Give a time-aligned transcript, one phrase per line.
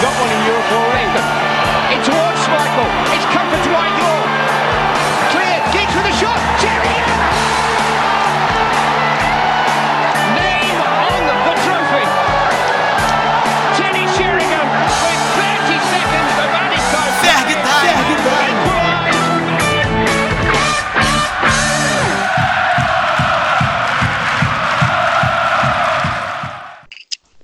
[0.00, 0.89] got one in Europe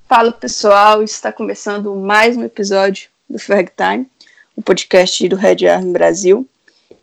[0.09, 4.09] Fala pessoal, está começando mais um episódio do Ferg Time,
[4.55, 6.48] o podcast do Red Army Brasil.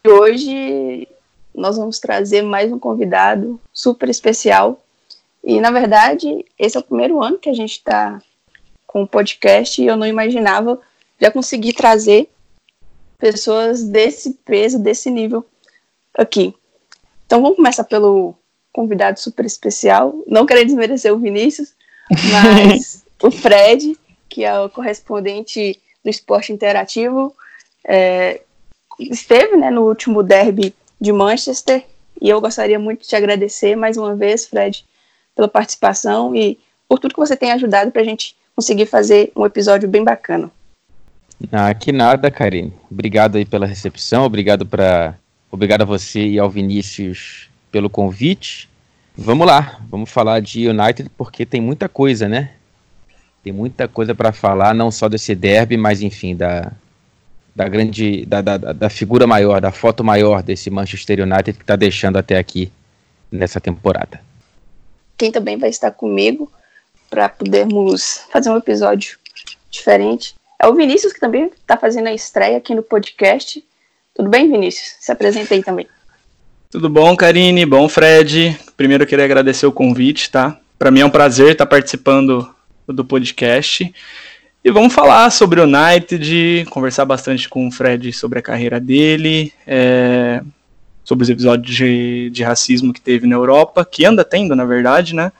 [0.05, 1.05] E hoje
[1.53, 4.81] nós vamos trazer mais um convidado super especial.
[5.43, 8.21] E na verdade, esse é o primeiro ano que a gente está
[8.87, 10.79] com o podcast e eu não imaginava
[11.19, 12.29] já conseguir trazer
[13.17, 15.45] pessoas desse peso, desse nível
[16.17, 16.55] aqui.
[17.25, 18.33] Então vamos começar pelo
[18.71, 20.23] convidado super especial.
[20.25, 21.73] Não querendo desmerecer o Vinícius,
[22.31, 23.97] mas o Fred,
[24.29, 27.33] que é o correspondente do esporte interativo,
[27.85, 28.41] é,
[28.99, 31.83] esteve né, no último derby de Manchester
[32.21, 34.85] e eu gostaria muito de te agradecer mais uma vez, Fred,
[35.35, 39.45] pela participação e por tudo que você tem ajudado para a gente conseguir fazer um
[39.45, 40.51] episódio bem bacana.
[41.51, 42.73] Ah, que nada, Karine.
[42.89, 45.17] Obrigado aí pela recepção, obrigado para,
[45.51, 48.69] obrigado a você e ao Vinícius pelo convite.
[49.15, 52.53] Vamos lá, vamos falar de United porque tem muita coisa, né?
[53.43, 56.71] Tem muita coisa para falar, não só desse derby, mas enfim, da,
[57.55, 61.75] da grande, da, da, da figura maior, da foto maior desse Manchester United que está
[61.75, 62.71] deixando até aqui
[63.31, 64.19] nessa temporada.
[65.15, 66.51] Quem também vai estar comigo
[67.09, 69.19] para podermos fazer um episódio
[69.69, 73.63] diferente é o Vinícius, que também está fazendo a estreia aqui no podcast.
[74.15, 74.95] Tudo bem, Vinícius?
[74.99, 75.87] Se apresenta aí também.
[76.73, 77.67] Tudo bom, Karine?
[77.67, 78.59] Bom, Fred?
[78.75, 80.57] Primeiro eu queria agradecer o convite, tá?
[80.79, 82.49] Para mim é um prazer estar participando
[82.87, 83.93] do podcast.
[84.63, 89.53] E vamos falar sobre o United, conversar bastante com o Fred sobre a carreira dele,
[89.67, 90.41] é,
[91.03, 95.13] sobre os episódios de, de racismo que teve na Europa, que anda tendo, na verdade,
[95.13, 95.31] né?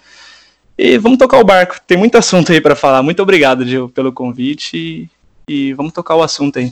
[0.77, 1.77] E vamos tocar o barco.
[1.87, 3.01] Tem muito assunto aí para falar.
[3.01, 4.77] Muito obrigado, Gil, pelo convite.
[4.77, 5.09] E,
[5.51, 6.71] e vamos tocar o assunto aí.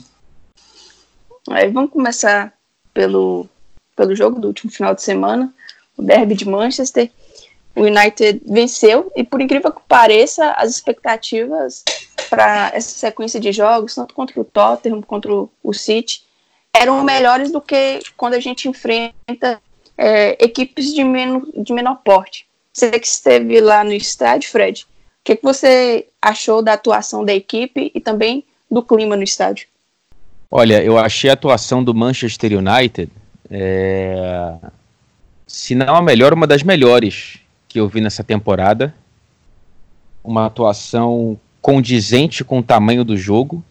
[1.50, 2.52] Aí vamos começar
[2.94, 3.48] pelo,
[3.96, 5.52] pelo jogo do último final de semana,
[5.96, 7.10] o derby de Manchester.
[7.74, 11.82] O United venceu e, por incrível que pareça, as expectativas
[12.28, 16.22] para essa sequência de jogos, tanto contra o Tottenham contra o City,
[16.74, 19.60] eram melhores do que quando a gente enfrenta
[19.96, 22.46] é, equipes de, menor, de menor porte.
[22.72, 27.34] Você que esteve lá no estádio, Fred, o que, que você achou da atuação da
[27.34, 29.66] equipe e também do clima no estádio?
[30.50, 33.10] Olha, eu achei a atuação do Manchester United,
[33.52, 34.54] é...
[35.46, 38.94] se não a melhor, uma das melhores que eu vi nessa temporada.
[40.24, 43.62] Uma atuação condizente com o tamanho do jogo,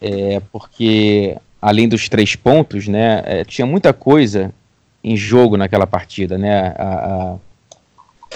[0.00, 4.52] é, porque além dos três pontos, né, é, tinha muita coisa
[5.02, 7.36] em jogo naquela partida, né, a, a,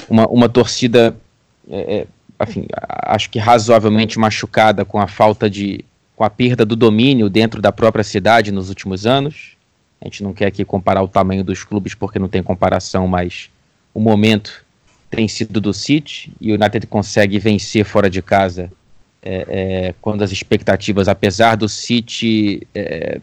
[0.09, 1.17] uma, uma torcida,
[1.71, 2.07] é,
[2.43, 5.85] enfim, acho que razoavelmente machucada com a falta de,
[6.17, 9.58] com a perda do domínio dentro da própria cidade nos últimos anos.
[10.01, 13.51] A gente não quer aqui comparar o tamanho dos clubes porque não tem comparação, mas
[13.93, 14.65] o momento
[15.11, 18.71] tem sido do City e o United consegue vencer fora de casa
[19.23, 23.21] é, é, quando as expectativas, apesar do City é,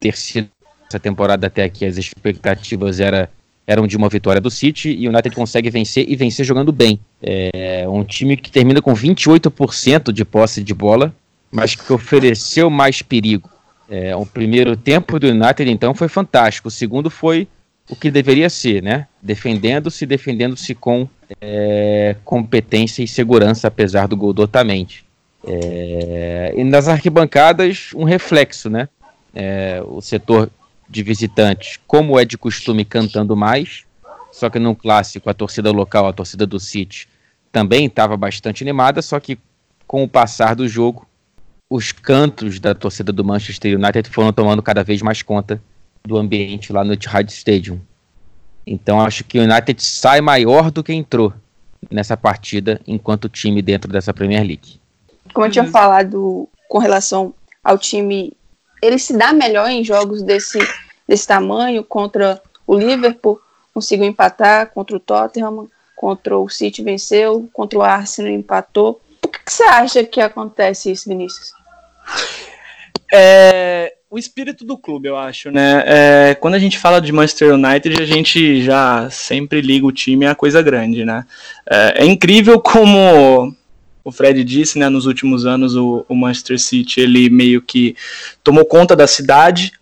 [0.00, 0.48] ter sido
[0.88, 3.30] essa temporada até aqui, as expectativas era,
[3.66, 6.98] eram de uma vitória do City e o United consegue vencer e vencer jogando bem.
[7.22, 11.14] É um time que termina com 28% de posse de bola,
[11.50, 13.48] mas que ofereceu mais perigo.
[13.94, 16.68] É, o primeiro tempo do United, então, foi fantástico.
[16.68, 17.46] O segundo foi
[17.90, 19.06] o que deveria ser, né?
[19.20, 21.06] Defendendo-se, defendendo-se com
[21.38, 25.04] é, competência e segurança, apesar do gol do Otamendi.
[25.46, 28.88] É, e nas arquibancadas, um reflexo, né?
[29.34, 30.48] É, o setor
[30.88, 33.84] de visitantes, como é de costume, cantando mais,
[34.32, 37.06] só que no clássico, a torcida local, a torcida do City,
[37.52, 39.38] também estava bastante animada, só que
[39.86, 41.06] com o passar do jogo,
[41.72, 45.58] os cantos da torcida do Manchester United foram tomando cada vez mais conta
[46.04, 47.80] do ambiente lá no Etihad Stadium.
[48.66, 51.32] Então acho que o United sai maior do que entrou
[51.90, 54.78] nessa partida enquanto time dentro dessa Premier League.
[55.32, 57.32] Como eu tinha falado com relação
[57.64, 58.34] ao time,
[58.82, 60.58] ele se dá melhor em jogos desse,
[61.08, 63.40] desse tamanho contra o Liverpool,
[63.72, 65.66] conseguiu empatar contra o Tottenham,
[65.96, 69.00] contra o City venceu, contra o Arsenal empatou.
[69.22, 71.61] Por que, que você acha que acontece isso, Vinícius?
[73.12, 75.82] É, o espírito do clube, eu acho, né?
[75.86, 80.26] É, quando a gente fala de Manchester United, a gente já sempre liga o time
[80.26, 81.26] a coisa grande, né?
[81.68, 83.54] É, é incrível como
[84.04, 87.94] o Fred disse, né, nos últimos anos o, o Manchester City ele meio que
[88.42, 89.72] tomou conta da cidade.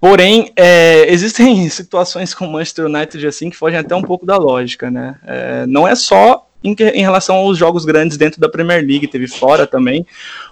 [0.00, 4.36] Porém, é, existem situações com o Manchester United assim que fogem até um pouco da
[4.36, 5.16] lógica, né?
[5.26, 9.28] É, não é só em, em, relação aos jogos grandes dentro da Premier League, teve
[9.28, 10.06] fora também.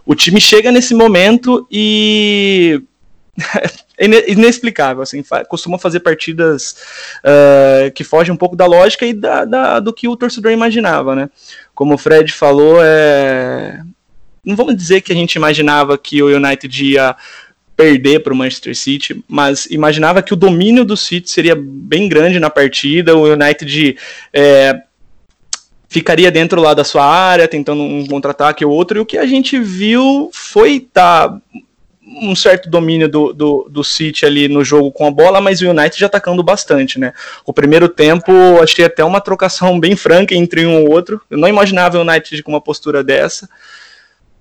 [0.05, 2.83] O time chega nesse momento e
[3.97, 6.77] é inexplicável, assim, costuma fazer partidas
[7.25, 11.17] uh, que fogem um pouco da lógica e da, da, do que o torcedor imaginava,
[11.17, 11.31] né?
[11.75, 13.81] Como o Fred falou, é...
[14.45, 17.17] não vamos dizer que a gente imaginava que o United ia
[17.75, 22.39] perder para o Manchester City, mas imaginava que o domínio do City seria bem grande
[22.39, 23.97] na partida, o United
[24.33, 24.83] é,
[25.93, 29.27] ficaria dentro lá da sua área, tentando um contra-ataque ou outro, e o que a
[29.27, 31.39] gente viu foi tá
[32.03, 35.69] um certo domínio do, do, do City ali no jogo com a bola, mas o
[35.69, 37.13] United já atacando bastante, né?
[37.45, 41.21] O primeiro tempo, achei até uma trocação bem franca entre um ou outro.
[41.31, 43.49] Eu não imaginava o United com uma postura dessa.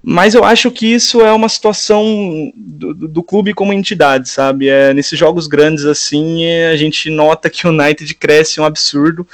[0.03, 4.67] Mas eu acho que isso é uma situação do, do, clube como entidade, sabe?
[4.67, 9.27] É, nesses jogos grandes assim, a gente nota que o United cresce um absurdo.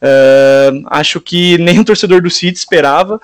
[0.00, 3.20] É, acho que nem o torcedor do City esperava,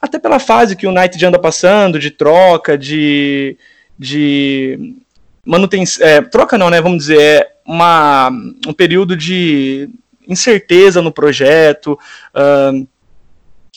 [0.00, 3.56] até pela fase que o United anda passando, de troca, de,
[3.98, 4.94] de
[5.44, 6.06] manutenção.
[6.06, 6.80] É, troca não, né?
[6.80, 8.30] Vamos dizer, é uma,
[8.66, 9.88] um período de
[10.26, 11.98] incerteza no projeto.
[12.34, 12.86] Uh,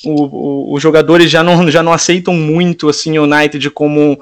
[0.05, 4.19] o, o, os jogadores já não, já não aceitam muito assim o United como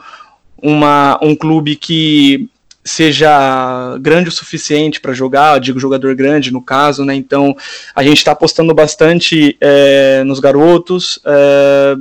[0.61, 2.49] uma, um clube que
[2.83, 7.15] seja grande o suficiente para jogar, digo jogador grande no caso, né?
[7.15, 7.55] Então
[7.95, 11.19] a gente está apostando bastante é, nos garotos.
[11.25, 11.95] É,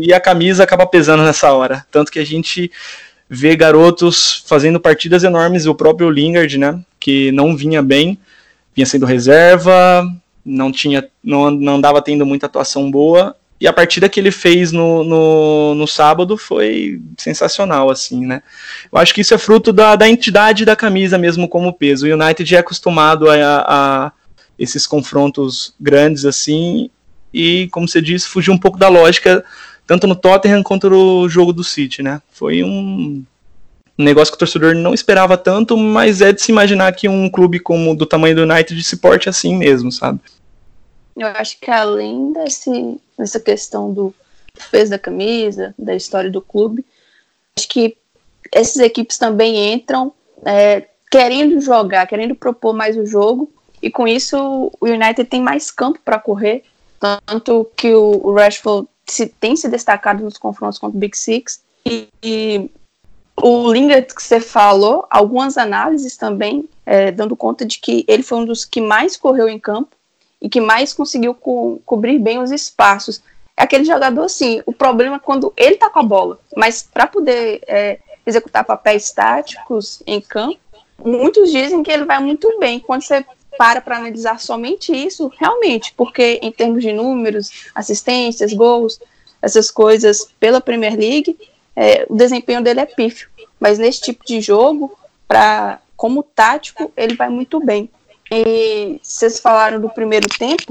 [0.00, 1.86] e a camisa acaba pesando nessa hora.
[1.90, 2.70] Tanto que a gente
[3.28, 8.18] vê garotos fazendo partidas enormes, o próprio Lingard, né, que não vinha bem,
[8.74, 10.04] vinha sendo reserva,
[10.44, 14.70] não tinha, não, não andava tendo muita atuação boa, e a partida que ele fez
[14.70, 18.42] no, no, no, sábado foi sensacional, assim, né?
[18.92, 22.06] Eu acho que isso é fruto da, da entidade da camisa mesmo como peso.
[22.06, 24.12] O United é acostumado a, a
[24.56, 26.88] esses confrontos grandes, assim,
[27.34, 29.44] e, como você disse, fugiu um pouco da lógica,
[29.86, 32.22] tanto no Tottenham quanto no jogo do City, né?
[32.30, 33.24] Foi um
[33.96, 37.58] negócio que o torcedor não esperava tanto, mas é de se imaginar que um clube
[37.58, 40.20] como do tamanho do United se porte assim mesmo, sabe?
[41.18, 44.14] Eu acho que além desse, dessa questão do
[44.70, 46.84] peso da camisa, da história do clube,
[47.56, 47.96] acho que
[48.52, 50.12] essas equipes também entram
[50.44, 53.50] é, querendo jogar, querendo propor mais o jogo,
[53.82, 54.36] e com isso
[54.80, 56.64] o United tem mais campo para correr,
[57.26, 61.62] tanto que o, Rashford se, tem se destacado nos confrontos contra o Big Six.
[61.84, 62.70] E, e
[63.40, 68.38] o Lingard que você falou, algumas análises também é, dando conta de que ele foi
[68.38, 69.97] um dos que mais correu em campo
[70.40, 73.22] e que mais conseguiu co cobrir bem os espaços.
[73.56, 77.06] É aquele jogador assim, o problema é quando ele tá com a bola, mas para
[77.06, 80.58] poder é, executar papéis táticos em campo,
[81.04, 82.78] muitos dizem que ele vai muito bem.
[82.78, 83.24] Quando você
[83.58, 89.00] para para analisar somente isso, realmente, porque em termos de números, assistências, gols,
[89.42, 91.36] essas coisas pela Premier League,
[91.74, 93.28] é, o desempenho dele é pífio.
[93.58, 94.96] Mas nesse tipo de jogo,
[95.26, 97.90] para como tático, ele vai muito bem.
[98.30, 100.64] E vocês falaram do primeiro tempo,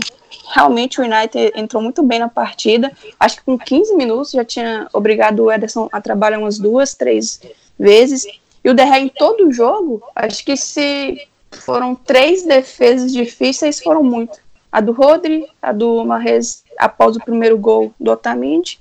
[0.53, 2.91] realmente o United entrou muito bem na partida.
[3.19, 7.41] Acho que com 15 minutos já tinha obrigado o Ederson a trabalhar umas duas, três
[7.79, 8.25] vezes.
[8.63, 14.03] E o Derré em todo o jogo, acho que se foram três defesas difíceis, foram
[14.03, 14.39] muito.
[14.71, 18.79] A do Rodri, a do Marrez após o primeiro gol do Otamendi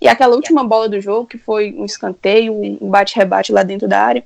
[0.00, 4.00] e aquela última bola do jogo, que foi um escanteio, um bate-rebate lá dentro da
[4.00, 4.24] área.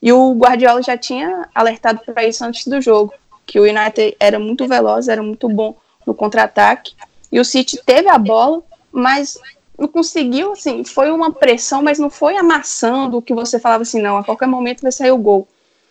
[0.00, 3.12] E o Guardiola já tinha alertado para isso antes do jogo,
[3.50, 5.76] que o United era muito veloz, era muito bom
[6.06, 6.94] no contra-ataque.
[7.32, 9.36] E o City teve a bola, mas
[9.76, 14.16] não conseguiu, assim, foi uma pressão, mas não foi amassando que você falava assim, não,
[14.16, 15.48] a qualquer momento vai sair o gol.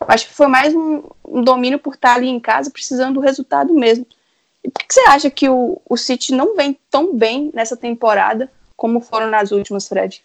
[0.07, 3.73] Acho que foi mais um, um, domínio por estar ali em casa, precisando do resultado
[3.73, 4.07] mesmo.
[4.63, 8.49] E por que você acha que o, o City não vem tão bem nessa temporada
[8.77, 10.21] como foram nas últimas, Fred?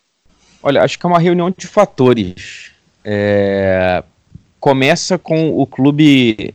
[0.63, 2.71] Olha, acho que é uma reunião de fatores.
[3.05, 4.05] É...
[4.61, 6.55] Começa com o clube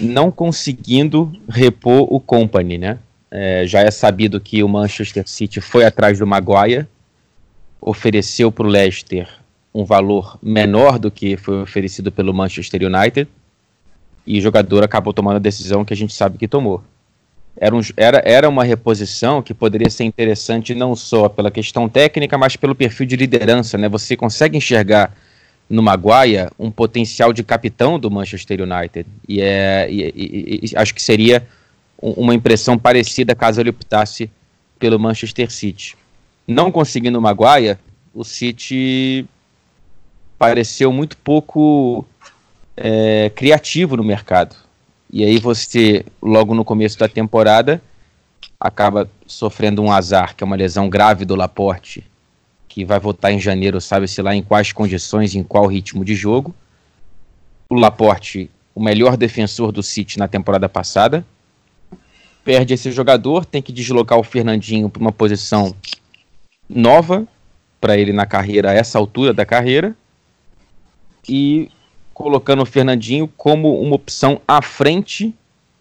[0.00, 2.98] não conseguindo repor o Company, né?
[3.30, 6.86] É, já é sabido que o Manchester City foi atrás do Maguire,
[7.80, 9.28] ofereceu para o Leicester
[9.74, 13.28] um valor menor do que foi oferecido pelo Manchester United
[14.26, 16.82] e o jogador acabou tomando a decisão que a gente sabe que tomou.
[17.56, 22.38] Era, um, era, era uma reposição que poderia ser interessante não só pela questão técnica,
[22.38, 23.76] mas pelo perfil de liderança.
[23.76, 23.88] Né?
[23.88, 25.12] Você consegue enxergar
[25.68, 29.06] no Maguire um potencial de capitão do Manchester United.
[29.28, 31.46] E, é, e, e, e acho que seria
[32.00, 34.30] uma impressão parecida caso ele optasse
[34.78, 35.96] pelo Manchester City.
[36.46, 37.76] Não conseguindo o Maguire,
[38.14, 39.26] o City
[40.38, 42.06] pareceu muito pouco
[42.76, 44.56] é, criativo no mercado.
[45.10, 47.82] E aí você, logo no começo da temporada,
[48.60, 52.04] acaba sofrendo um azar, que é uma lesão grave do Laporte,
[52.68, 56.54] que vai voltar em janeiro, sabe-se lá em quais condições, em qual ritmo de jogo.
[57.68, 61.24] O Laporte, o melhor defensor do City na temporada passada,
[62.44, 65.74] perde esse jogador, tem que deslocar o Fernandinho para uma posição
[66.68, 67.26] nova
[67.80, 69.96] para ele na carreira, a essa altura da carreira,
[71.28, 71.70] e
[72.12, 75.34] colocando o Fernandinho como uma opção à frente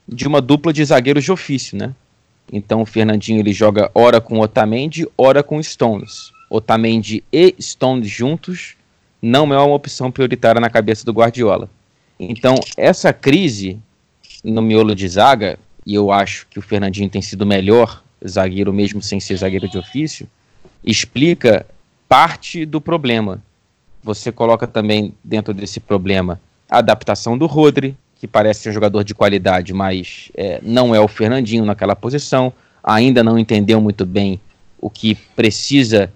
[0.08, 1.94] de uma dupla de zagueiros de ofício, né?
[2.52, 6.32] Então o Fernandinho ele joga ora com Otamendi, ora com Stones.
[6.50, 8.76] Otamendi e Stones juntos
[9.22, 11.70] não é uma opção prioritária na cabeça do Guardiola.
[12.20, 13.80] Então essa crise
[14.44, 19.02] no miolo de zaga, e eu acho que o Fernandinho tem sido melhor zagueiro mesmo
[19.02, 20.28] sem ser zagueiro de ofício,
[20.84, 21.66] explica
[22.08, 23.42] parte do problema
[24.08, 26.40] você coloca também dentro desse problema
[26.70, 31.00] a adaptação do Rodri, que parece ser um jogador de qualidade, mas é, não é
[31.00, 34.40] o Fernandinho naquela posição, ainda não entendeu muito bem
[34.80, 36.12] o que precisa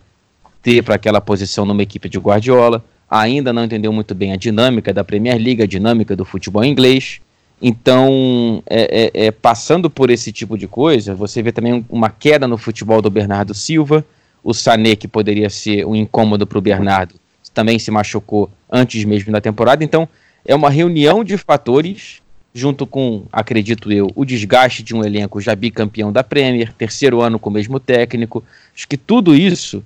[0.61, 4.93] ter para aquela posição numa equipe de Guardiola, ainda não entendeu muito bem a dinâmica
[4.93, 7.19] da Premier League, a dinâmica do futebol inglês.
[7.61, 12.47] Então, é, é, é, passando por esse tipo de coisa, você vê também uma queda
[12.47, 14.05] no futebol do Bernardo Silva,
[14.43, 17.15] o Sané, que poderia ser um incômodo para o Bernardo,
[17.53, 19.83] também se machucou antes mesmo da temporada.
[19.83, 20.07] Então,
[20.45, 22.21] é uma reunião de fatores,
[22.53, 27.37] junto com, acredito eu, o desgaste de um elenco já bicampeão da Premier, terceiro ano
[27.37, 28.43] com o mesmo técnico.
[28.73, 29.83] Acho que tudo isso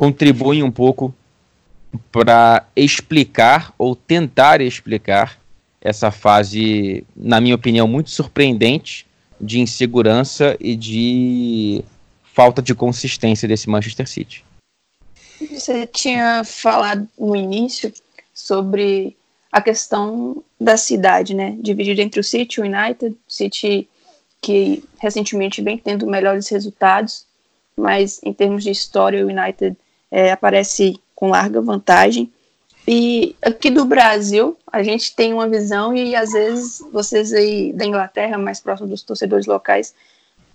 [0.00, 1.14] contribui um pouco
[2.10, 5.38] para explicar ou tentar explicar
[5.78, 9.06] essa fase, na minha opinião, muito surpreendente
[9.38, 11.84] de insegurança e de
[12.32, 14.42] falta de consistência desse Manchester City.
[15.38, 17.92] Você tinha falado no início
[18.32, 19.14] sobre
[19.52, 21.58] a questão da cidade, né?
[21.60, 23.14] Dividida entre o City e o United.
[23.28, 23.86] City
[24.40, 27.26] que recentemente vem tendo melhores resultados,
[27.76, 29.76] mas em termos de história, o United
[30.10, 32.32] é, aparece com larga vantagem.
[32.86, 37.84] E aqui do Brasil, a gente tem uma visão e às vezes vocês aí da
[37.84, 39.94] Inglaterra, mais próximo dos torcedores locais,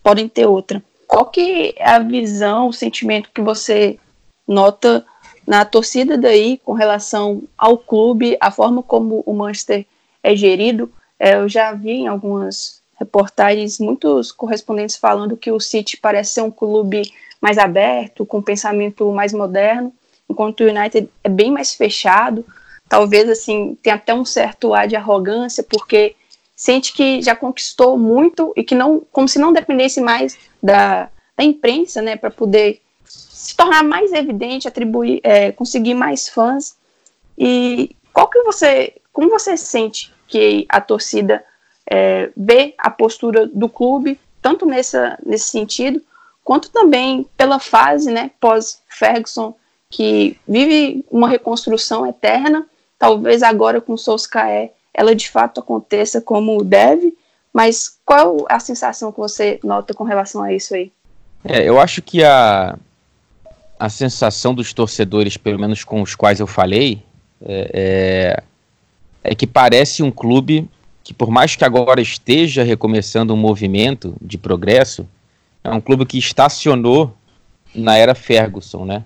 [0.03, 0.83] podem ter outra.
[1.07, 4.00] Qual que é a visão, o sentimento que você
[4.47, 5.05] nota
[5.45, 9.85] na torcida daí com relação ao clube, a forma como o Manchester
[10.24, 10.91] é gerido.
[11.19, 16.41] É, eu já vi em algumas reportagens muitos correspondentes falando que o City parece ser
[16.41, 17.12] um clube
[17.45, 19.93] mais aberto, com um pensamento mais moderno,
[20.27, 22.43] enquanto o United é bem mais fechado.
[22.89, 26.15] Talvez assim tenha até um certo ar de arrogância, porque
[26.55, 31.43] sente que já conquistou muito e que não, como se não dependesse mais da, da
[31.43, 36.75] imprensa, né, para poder se tornar mais evidente, atribuir, é, conseguir mais fãs.
[37.37, 41.45] E qual que você, como você sente que a torcida
[41.87, 46.01] é, vê a postura do clube, tanto nessa, nesse sentido,
[46.45, 49.53] quanto também pela fase, né, pós Ferguson,
[49.89, 52.65] que vive uma reconstrução eterna,
[52.97, 57.13] talvez agora com Solskjaer ela de fato aconteça como deve,
[57.53, 60.91] mas qual a sensação que você nota com relação a isso aí?
[61.43, 62.77] É, eu acho que a,
[63.77, 67.03] a sensação dos torcedores, pelo menos com os quais eu falei,
[67.41, 68.43] é, é,
[69.31, 70.69] é, que parece um clube
[71.03, 75.05] que, por mais que agora esteja recomeçando um movimento de progresso,
[75.65, 77.15] é um clube que estacionou
[77.74, 79.03] na era Ferguson, né?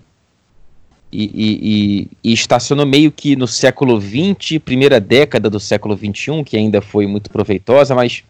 [1.11, 6.43] E, e, e, e estacionou meio que no século XX, primeira década do século XXI,
[6.43, 8.23] que ainda foi muito proveitosa, mas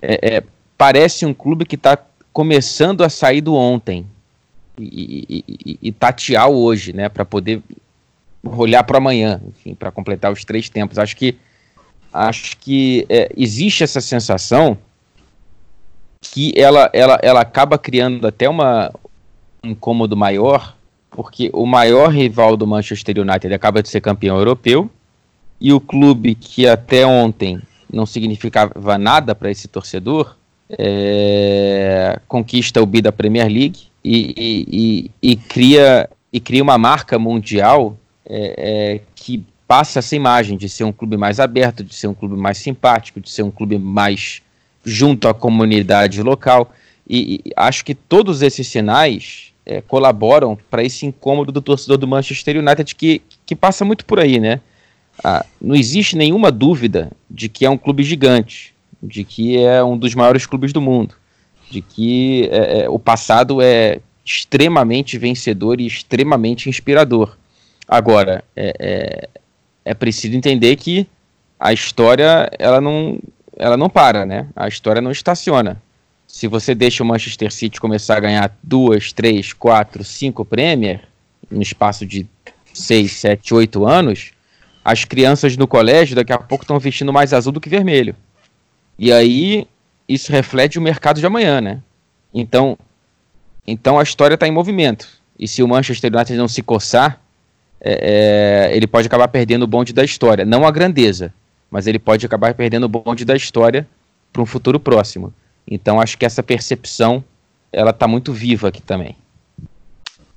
[0.00, 0.42] é, é,
[0.78, 1.98] parece um clube que está
[2.32, 4.06] começando a sair do ontem,
[4.78, 7.62] e, tatear hoje, né, para poder
[8.44, 10.98] olhar para amanhã, enfim, para completar os três tempos.
[10.98, 11.36] Acho que
[12.12, 14.78] acho que é, existe essa sensação
[16.20, 18.92] que ela, ela, ela acaba criando até uma,
[19.62, 20.76] um incômodo maior,
[21.10, 24.90] porque o maior rival do Manchester United acaba de ser campeão europeu
[25.60, 27.60] e o clube que até ontem
[27.92, 30.36] não significava nada para esse torcedor
[30.68, 37.18] é, conquista o bi da Premier League e, e, e, cria, e cria uma marca
[37.18, 37.96] mundial
[38.28, 42.14] é, é, que passa essa imagem de ser um clube mais aberto, de ser um
[42.14, 44.42] clube mais simpático, de ser um clube mais
[44.86, 46.72] junto à comunidade local.
[47.06, 52.08] E, e acho que todos esses sinais é, colaboram para esse incômodo do torcedor do
[52.08, 54.60] Manchester United que, que passa muito por aí, né?
[55.22, 59.98] Ah, não existe nenhuma dúvida de que é um clube gigante, de que é um
[59.98, 61.14] dos maiores clubes do mundo
[61.70, 67.36] de que é, é, o passado é extremamente vencedor e extremamente inspirador.
[67.86, 69.28] Agora, é, é,
[69.84, 71.06] é preciso entender que
[71.58, 73.18] a história ela não,
[73.56, 74.46] ela não para, né?
[74.54, 75.80] A história não estaciona.
[76.26, 81.02] Se você deixa o Manchester City começar a ganhar duas, três, quatro, cinco Premier
[81.50, 82.26] no espaço de
[82.74, 84.32] seis, sete, oito anos,
[84.84, 88.14] as crianças no colégio daqui a pouco estão vestindo mais azul do que vermelho.
[88.98, 89.66] E aí
[90.08, 91.80] isso reflete o mercado de amanhã, né?
[92.32, 92.76] Então,
[93.66, 95.08] então a história está em movimento.
[95.38, 97.20] E se o Manchester United não se coçar,
[97.80, 100.44] é, é, ele pode acabar perdendo o bonde da história.
[100.44, 101.32] Não a grandeza,
[101.70, 103.86] mas ele pode acabar perdendo o bonde da história
[104.32, 105.32] para um futuro próximo.
[105.68, 107.24] Então acho que essa percepção
[107.72, 109.16] ela está muito viva aqui também.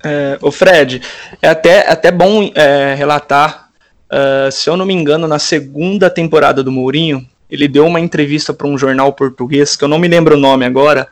[0.03, 1.01] É, o Fred,
[1.41, 3.69] é até, até bom é, relatar,
[4.09, 8.53] uh, se eu não me engano, na segunda temporada do Mourinho, ele deu uma entrevista
[8.53, 11.07] para um jornal português, que eu não me lembro o nome agora,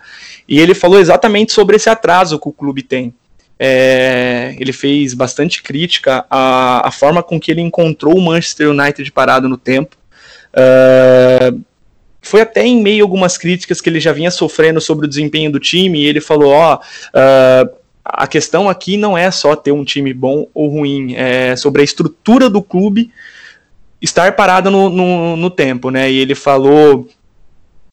[0.48, 3.14] e ele falou exatamente sobre esse atraso que o clube tem.
[3.60, 9.12] É, ele fez bastante crítica à, à, forma com que ele encontrou o Manchester United
[9.12, 9.98] parado no tempo.
[10.58, 11.62] Uh,
[12.22, 15.52] foi até em meio a algumas críticas que ele já vinha sofrendo sobre o desempenho
[15.52, 19.84] do time, e ele falou: ó, uh, a questão aqui não é só ter um
[19.84, 23.12] time bom ou ruim, é sobre a estrutura do clube
[24.02, 26.12] estar parado no, no, no tempo, né?
[26.12, 27.08] E ele falou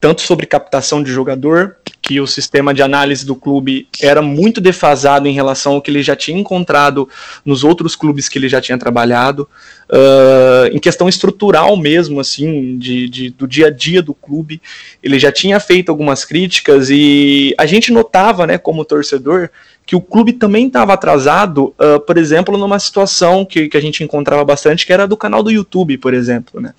[0.05, 5.27] tanto sobre captação de jogador, que o sistema de análise do clube era muito defasado
[5.27, 7.09] em relação ao que ele já tinha encontrado
[7.43, 9.49] nos outros clubes que ele já tinha trabalhado,
[9.89, 14.61] uh, em questão estrutural mesmo, assim, de, de, do dia a dia do clube,
[15.03, 19.49] ele já tinha feito algumas críticas e a gente notava, né, como torcedor,
[19.87, 24.03] que o clube também estava atrasado, uh, por exemplo, numa situação que, que a gente
[24.03, 26.61] encontrava bastante, que era do canal do YouTube, por exemplo.
[26.61, 26.73] Né?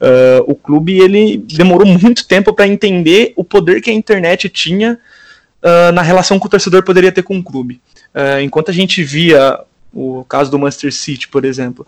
[0.00, 4.98] Uh, o clube ele demorou muito tempo para entender o poder que a internet tinha
[5.62, 7.80] uh, na relação que o torcedor poderia ter com o clube.
[8.42, 9.58] enquanto a gente via
[9.92, 11.86] o caso do Manchester City, por exemplo,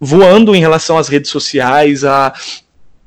[0.00, 2.32] voando em relação às redes sociais, a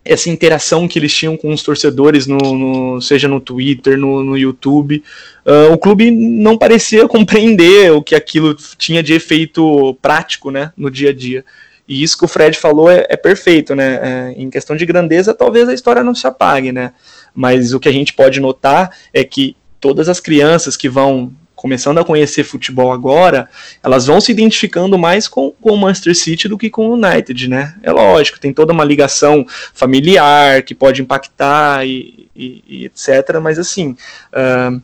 [0.07, 4.37] essa interação que eles tinham com os torcedores, no, no seja no Twitter, no, no
[4.37, 5.03] YouTube.
[5.45, 10.89] Uh, o clube não parecia compreender o que aquilo tinha de efeito prático né, no
[10.89, 11.43] dia a dia.
[11.87, 13.99] E isso que o Fred falou é, é perfeito, né?
[14.01, 16.91] É, em questão de grandeza, talvez a história não se apague, né?
[17.33, 21.97] Mas o que a gente pode notar é que todas as crianças que vão começando
[21.97, 23.49] a conhecer futebol agora,
[23.83, 27.49] elas vão se identificando mais com, com o Manchester City do que com o United,
[27.49, 27.75] né?
[27.81, 29.43] É lógico, tem toda uma ligação
[29.73, 33.39] familiar que pode impactar e, e, e etc.
[33.41, 33.97] Mas assim,
[34.31, 34.79] uh,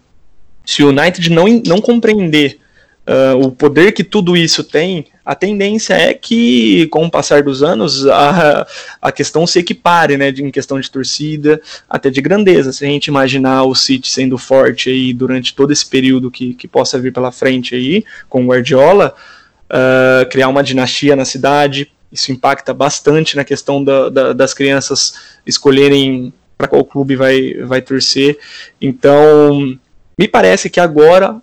[0.65, 2.59] se o United não, não compreender
[3.07, 7.63] uh, o poder que tudo isso tem, a tendência é que, com o passar dos
[7.63, 8.67] anos, a,
[9.01, 12.73] a questão se equipare, né, de, em questão de torcida, até de grandeza.
[12.73, 16.67] Se a gente imaginar o City sendo forte aí durante todo esse período que, que
[16.67, 19.15] possa vir pela frente aí, com o Guardiola,
[19.69, 25.15] uh, criar uma dinastia na cidade, isso impacta bastante na questão da, da, das crianças
[25.47, 28.37] escolherem para qual clube vai, vai torcer.
[28.79, 29.77] Então,
[30.19, 31.41] me parece que agora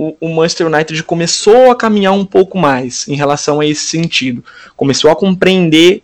[0.00, 4.42] o, o, Manchester United começou a caminhar um pouco mais em relação a esse sentido.
[4.74, 6.02] Começou a compreender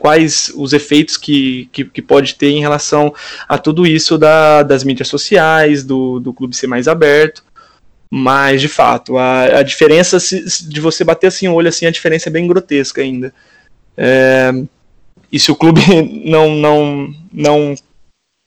[0.00, 3.14] quais os efeitos que, que, que, pode ter em relação
[3.48, 7.44] a tudo isso da, das mídias sociais, do, do clube ser mais aberto.
[8.10, 11.92] Mas, de fato, a, a diferença se, de você bater assim o olho assim, a
[11.92, 13.32] diferença é bem grotesca ainda.
[13.96, 14.52] É,
[15.30, 15.80] e se o clube
[16.26, 17.74] não, não, não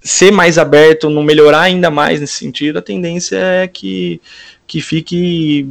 [0.01, 4.21] ser mais aberto, não melhorar ainda mais nesse sentido, a tendência é que
[4.67, 5.67] que fique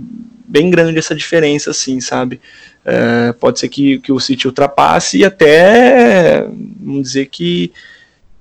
[0.49, 2.41] bem grande essa diferença, assim, sabe?
[2.85, 6.47] É, pode ser que, que o City ultrapasse e até,
[6.81, 7.73] vamos dizer que,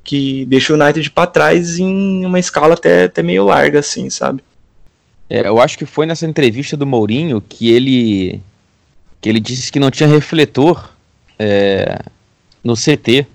[0.04, 4.44] que deixe o United para trás em uma escala até, até meio larga, assim, sabe?
[5.30, 8.40] É, eu acho que foi nessa entrevista do Mourinho que ele
[9.20, 10.92] que ele disse que não tinha refletor
[11.40, 12.00] é,
[12.64, 13.26] no CT.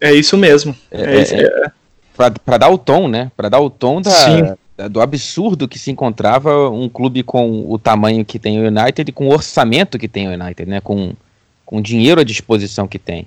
[0.00, 0.76] É isso mesmo.
[0.92, 1.72] É, é, é
[2.14, 3.32] para dar o tom, né?
[3.36, 4.54] Para dar o tom da, Sim.
[4.76, 9.08] É, do absurdo que se encontrava um clube com o tamanho que tem o United
[9.08, 10.80] e com o orçamento que tem o United, né?
[10.80, 11.12] Com,
[11.66, 13.26] com dinheiro à disposição que tem.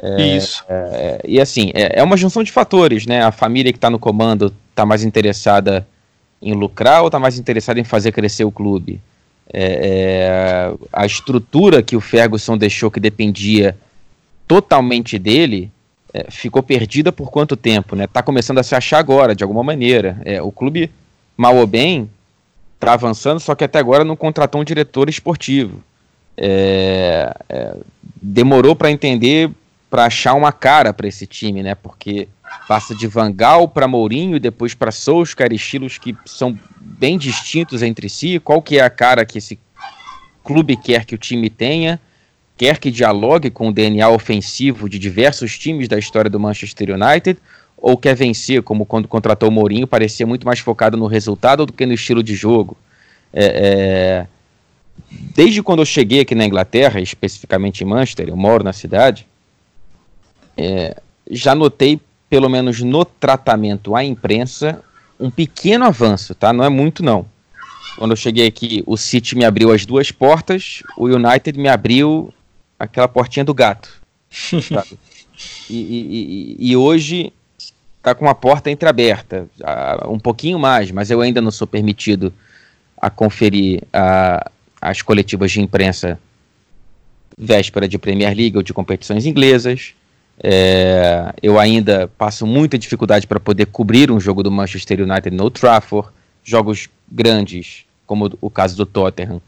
[0.00, 0.64] É, Isso.
[0.68, 3.22] É, é e assim, é, é, uma junção de fatores, né?
[3.22, 5.86] A família que está no comando está mais interessada
[6.42, 9.00] em lucrar ou está mais interessada em fazer crescer o clube?
[9.52, 13.76] É, a estrutura que o Ferguson deixou que dependia
[14.46, 15.70] totalmente dele
[16.12, 18.06] é, ficou perdida por quanto tempo, né?
[18.06, 20.20] Tá começando a se achar agora, de alguma maneira.
[20.24, 20.90] É, o clube,
[21.36, 22.10] mal ou bem,
[22.78, 25.82] tá avançando, só que até agora não contratou um diretor esportivo.
[26.36, 27.76] É, é
[28.24, 29.50] demorou para entender
[29.90, 31.74] para achar uma cara para esse time, né?
[31.74, 32.28] Porque
[32.66, 38.38] passa de Vangal para Mourinho depois para Solskjaer, estilos que são bem distintos entre si.
[38.38, 39.58] Qual que é a cara que esse
[40.42, 42.00] clube quer que o time tenha?
[42.62, 47.40] Quer que dialogue com o DNA ofensivo de diversos times da história do Manchester United?
[47.76, 51.72] Ou quer vencer, como quando contratou o Mourinho, parecia muito mais focado no resultado do
[51.72, 52.76] que no estilo de jogo?
[53.32, 54.26] É, é...
[55.34, 59.26] Desde quando eu cheguei aqui na Inglaterra, especificamente em Manchester, eu moro na cidade,
[60.56, 60.94] é,
[61.28, 64.84] já notei, pelo menos no tratamento à imprensa,
[65.18, 66.52] um pequeno avanço, tá?
[66.52, 67.26] Não é muito, não.
[67.98, 72.32] Quando eu cheguei aqui, o City me abriu as duas portas, o United me abriu
[72.82, 74.02] aquela portinha do gato.
[75.70, 77.32] e, e, e, e, hoje
[77.96, 79.46] está com uma porta entreaberta,
[80.08, 82.34] um pouquinho mais, mas eu ainda não sou permitido
[83.00, 86.18] a conferir a, as coletivas de imprensa
[87.38, 89.94] véspera de Premier League ou de competições inglesas.
[90.42, 95.48] É, eu ainda passo muita dificuldade para poder cobrir um jogo do Manchester United no
[95.50, 96.08] Trafford.
[96.42, 99.40] Jogos grandes, como o caso do Tottenham,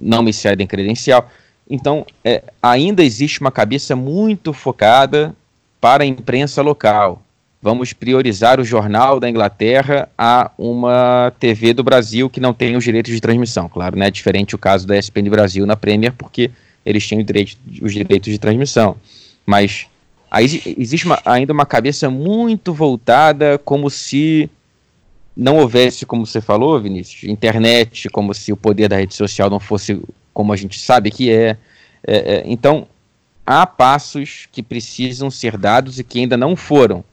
[0.00, 1.28] não me cedem credencial.
[1.70, 5.34] Então, é, ainda existe uma cabeça muito focada
[5.80, 7.22] para a imprensa local.
[7.62, 12.82] Vamos priorizar o jornal da Inglaterra a uma TV do Brasil que não tem os
[12.82, 13.68] direitos de transmissão.
[13.68, 14.10] Claro, né?
[14.10, 16.50] Diferente o caso da ESPN Brasil na Premier, porque
[16.84, 17.24] eles têm
[17.82, 18.96] os direitos de transmissão.
[19.46, 19.86] Mas
[20.30, 20.44] Aí
[20.78, 24.48] existe uma, ainda uma cabeça muito voltada como se
[25.36, 29.58] não houvesse, como você falou, Vinícius, internet, como se o poder da rede social não
[29.58, 30.00] fosse
[30.40, 31.58] como a gente sabe que é.
[32.02, 32.88] é, é então,
[33.44, 37.04] há passos que precisam ser dados e que ainda não foram,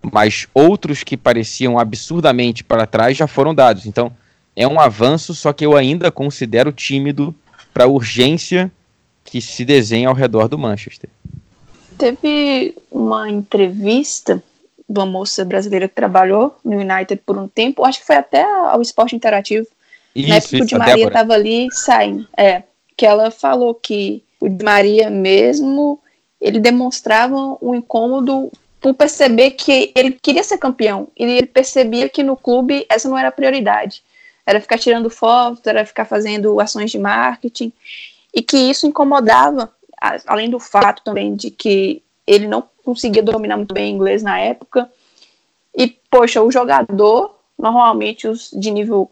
[0.00, 3.84] mas outros que pareciam absurdamente para trás já foram dados.
[3.84, 4.12] Então,
[4.54, 7.34] é um avanço, só que eu ainda considero tímido
[7.74, 8.70] para a urgência
[9.24, 11.10] que se desenha ao redor do Manchester.
[11.98, 14.40] Teve uma entrevista
[14.88, 18.44] de uma moça brasileira que trabalhou no United por um tempo, acho que foi até
[18.44, 19.66] ao Esporte Interativo.
[20.14, 22.26] Isso, na época isso, o Di Maria estava ali saindo.
[22.36, 22.62] É,
[22.98, 26.00] que ela falou que o Di Maria mesmo,
[26.40, 31.06] ele demonstrava um incômodo por perceber que ele queria ser campeão.
[31.16, 34.02] E ele percebia que no clube essa não era a prioridade.
[34.44, 37.72] Era ficar tirando fotos, era ficar fazendo ações de marketing.
[38.34, 39.72] E que isso incomodava
[40.26, 44.90] além do fato também de que ele não conseguia dominar muito bem inglês na época.
[45.72, 49.08] E, poxa, o jogador, normalmente os de nível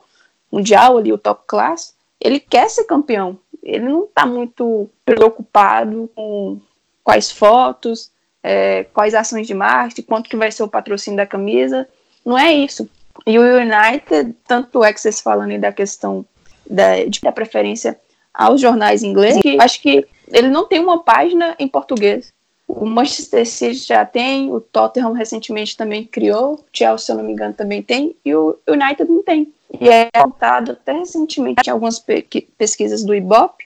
[0.51, 3.39] mundial, ali, o top class, ele quer ser campeão.
[3.67, 6.61] Ele não está muito preocupado com
[7.03, 11.89] quais fotos, é, quais ações de marketing, quanto que vai ser o patrocínio da camisa.
[12.25, 12.89] Não é isso.
[13.27, 16.25] E o United, tanto é que vocês falando aí da questão
[16.69, 17.99] da, de da preferência
[18.33, 22.33] aos jornais ingleses, que acho que ele não tem uma página em português.
[22.69, 27.25] O Manchester City já tem, o Tottenham recentemente também criou, o Chelsea, se eu não
[27.25, 29.53] me engano, também tem, e o United não tem.
[29.81, 32.23] E é apontado até recentemente em algumas pe
[32.57, 33.65] pesquisas do Ibope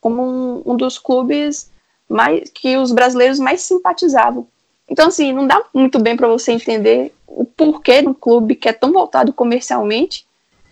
[0.00, 1.70] como um, um, dos clubes
[2.08, 4.46] mais que os brasileiros mais simpatizavam.
[4.88, 8.68] Então, assim, não dá muito bem para você entender o porquê de um clube que
[8.68, 10.26] é tão voltado comercialmente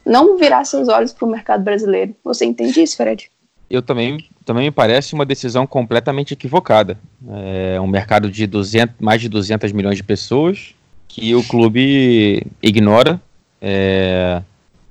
[0.05, 2.17] não virar seus olhos para o mercado brasileiro.
[2.25, 3.31] Você entende isso, Fred?
[3.69, 6.99] Eu também também me parece uma decisão completamente equivocada.
[7.29, 10.75] É um mercado de 200, mais de 200 milhões de pessoas
[11.07, 13.21] que o clube ignora,
[13.61, 14.41] é,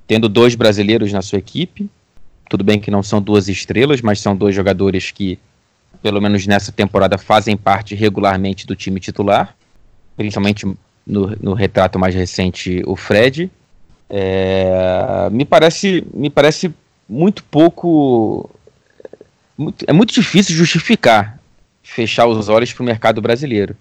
[0.08, 1.90] tendo dois brasileiros na sua equipe.
[2.50, 5.38] Tudo bem que não são duas estrelas, mas são dois jogadores que,
[6.02, 9.56] pelo menos nessa temporada, fazem parte regularmente do time titular,
[10.16, 10.66] principalmente
[11.06, 13.52] no, no retrato mais recente, o Fred.
[14.10, 16.74] É, me parece me parece
[17.10, 18.50] muito pouco
[19.58, 21.38] muito, é muito difícil justificar
[21.88, 23.76] fechar os olhos para o mercado brasileiro.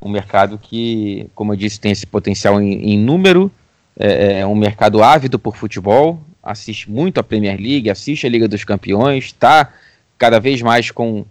[0.00, 3.50] Um mercado que, como eu disse, tem esse potencial em, em número,
[3.98, 8.48] é, é, um mercado ávido por futebol, assiste muito a Premier League, assiste a Liga
[8.48, 9.72] dos Campeões, está
[10.18, 11.24] cada vez mais com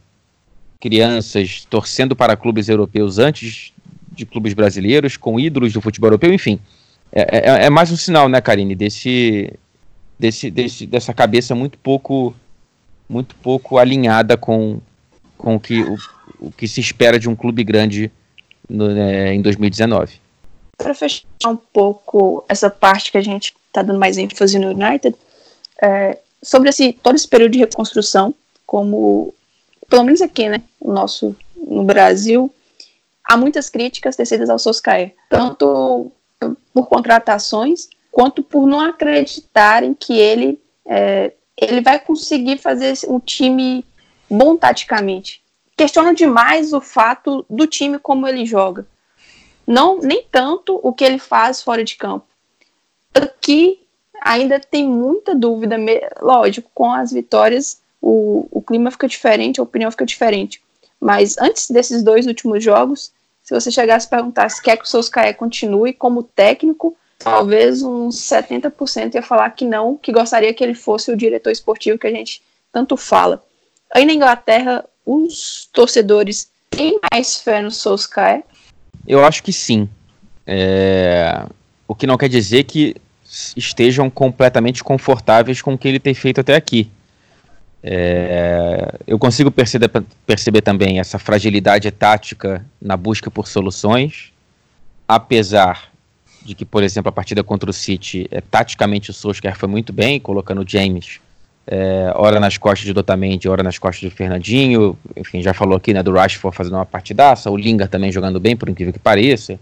[0.79, 3.73] crianças torcendo para clubes europeus antes
[4.11, 6.59] de clubes brasileiros, com ídolos do futebol europeu, enfim.
[7.11, 9.53] É, é, é mais um sinal, né, Karine, desse,
[10.17, 12.35] desse, desse, dessa cabeça muito pouco
[13.09, 14.79] muito pouco alinhada com,
[15.35, 15.97] com o, que, o,
[16.39, 18.11] o que se espera de um clube grande
[18.69, 20.21] no, né, em 2019.
[20.79, 25.15] Para fechar um pouco essa parte que a gente está dando mais ênfase no United,
[25.81, 28.33] é, sobre esse, todo esse período de reconstrução,
[28.65, 29.33] como
[29.87, 32.53] pelo menos aqui, né, o nosso no Brasil,
[33.23, 36.11] há muitas críticas tecidas ao Soscaé, tanto
[36.73, 43.85] por contratações quanto por não acreditarem que ele é, ele vai conseguir fazer um time
[44.29, 45.41] bom taticamente.
[45.75, 48.85] questionam demais o fato do time como ele joga.
[49.69, 52.25] Não, nem tanto o que ele faz fora de campo.
[53.13, 53.79] Aqui
[54.19, 55.77] ainda tem muita dúvida,
[56.19, 60.59] lógico, com as vitórias o, o clima fica diferente, a opinião fica diferente.
[60.99, 63.11] Mas antes desses dois últimos jogos,
[63.43, 68.15] se você chegasse a perguntar se quer que o Solskjaer continue como técnico, talvez uns
[68.15, 72.11] 70% ia falar que não, que gostaria que ele fosse o diretor esportivo que a
[72.11, 73.43] gente tanto fala.
[73.91, 78.43] Aí na Inglaterra, os torcedores têm mais fé no Solskjaer?
[79.07, 79.89] Eu acho que sim.
[80.45, 81.45] É...
[81.87, 82.95] O que não quer dizer que
[83.55, 86.89] estejam completamente confortáveis com o que ele tem feito até aqui.
[87.81, 89.89] É, eu consigo perceber,
[90.25, 94.33] perceber também essa fragilidade tática na busca por soluções,
[95.07, 95.89] apesar
[96.43, 99.93] de que, por exemplo, a partida contra o City, é, taticamente o Solskjaer foi muito
[99.93, 101.19] bem, colocando o James
[101.71, 105.93] é, hora nas costas de Dotamendi, hora nas costas do Fernandinho, enfim, já falou aqui
[105.93, 109.59] né, do Rashford fazendo uma partidaça, o Linga também jogando bem, por incrível que pareça.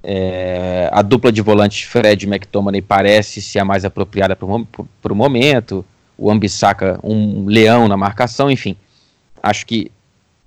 [0.00, 5.14] É, a dupla de volantes Fred e McTominay parece ser a mais apropriada para o
[5.16, 5.84] momento
[6.16, 8.76] o Ambissaca um leão na marcação, enfim.
[9.42, 9.90] Acho que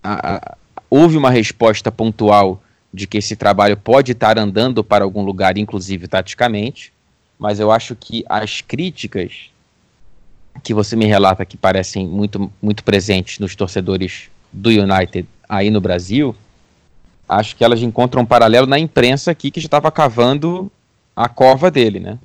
[0.02, 0.58] a, a,
[0.89, 2.63] houve uma resposta pontual
[2.94, 6.94] de que esse trabalho pode estar andando para algum lugar, inclusive taticamente,
[7.38, 9.50] mas eu acho que as críticas
[10.63, 15.82] que você me relata que parecem muito, muito presentes nos torcedores do United aí no
[15.82, 16.36] Brasil,
[17.28, 20.71] acho que elas encontram um paralelo na imprensa aqui que já estava cavando
[21.15, 22.17] a cova dele, né?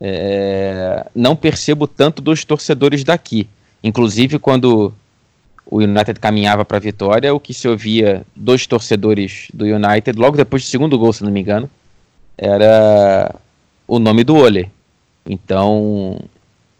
[0.00, 3.48] é, não percebo tanto dos torcedores daqui.
[3.82, 4.92] Inclusive, quando
[5.66, 10.36] o United caminhava para a vitória, o que se ouvia dos torcedores do United, logo
[10.36, 11.68] depois do segundo gol, se não me engano,
[12.36, 13.34] era
[13.86, 14.70] o nome do Ole.
[15.26, 16.18] Então,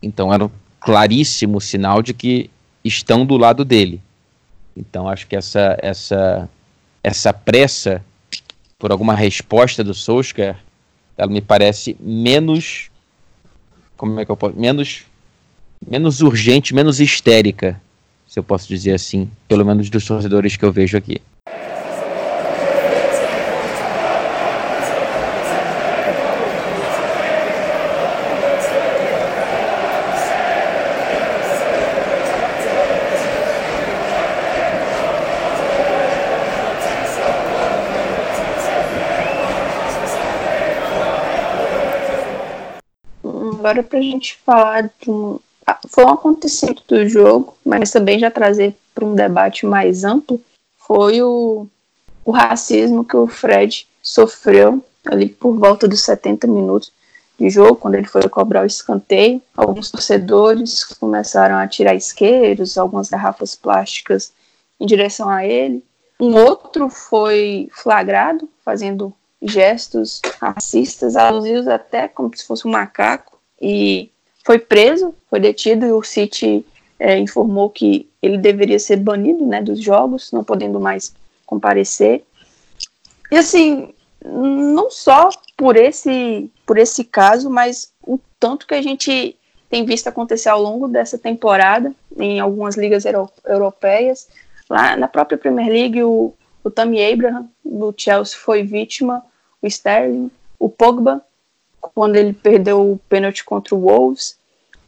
[0.02, 2.50] então era um claríssimo sinal de que
[2.84, 4.00] estão do lado dele.
[4.76, 6.48] Então, acho que essa, essa,
[7.02, 8.04] essa pressa
[8.78, 10.56] por alguma resposta do Solskjaer,
[11.16, 12.90] ela me parece menos
[13.96, 15.04] como é que eu posso, menos
[15.86, 17.80] menos urgente, menos histérica,
[18.26, 21.20] se eu posso dizer assim, pelo menos dos torcedores que eu vejo aqui.
[43.68, 45.38] Agora para a gente falar de um.
[45.66, 50.40] Ah, foi um acontecimento do jogo, mas também já trazer para um debate mais amplo,
[50.78, 51.66] foi o,
[52.24, 56.90] o racismo que o Fred sofreu ali por volta dos 70 minutos
[57.38, 59.42] de jogo, quando ele foi cobrar o escanteio.
[59.54, 64.33] Alguns torcedores começaram a tirar isqueiros, algumas garrafas plásticas
[64.81, 65.85] em direção a ele.
[66.18, 74.10] Um outro foi flagrado fazendo gestos racistas, alusivos até como se fosse um macaco e
[74.44, 76.64] foi preso, foi detido e o City
[76.98, 81.14] é, informou que ele deveria ser banido né, dos jogos, não podendo mais
[81.46, 82.24] comparecer.
[83.30, 83.92] E assim,
[84.24, 89.36] não só por esse, por esse caso, mas o tanto que a gente
[89.68, 94.28] tem visto acontecer ao longo dessa temporada em algumas ligas euro europeias.
[94.68, 96.32] Lá na própria Premier League, o,
[96.64, 99.24] o Tammy Abraham do Chelsea foi vítima,
[99.60, 101.22] o Sterling, o Pogba
[101.80, 104.38] quando ele perdeu o pênalti contra o Wolves.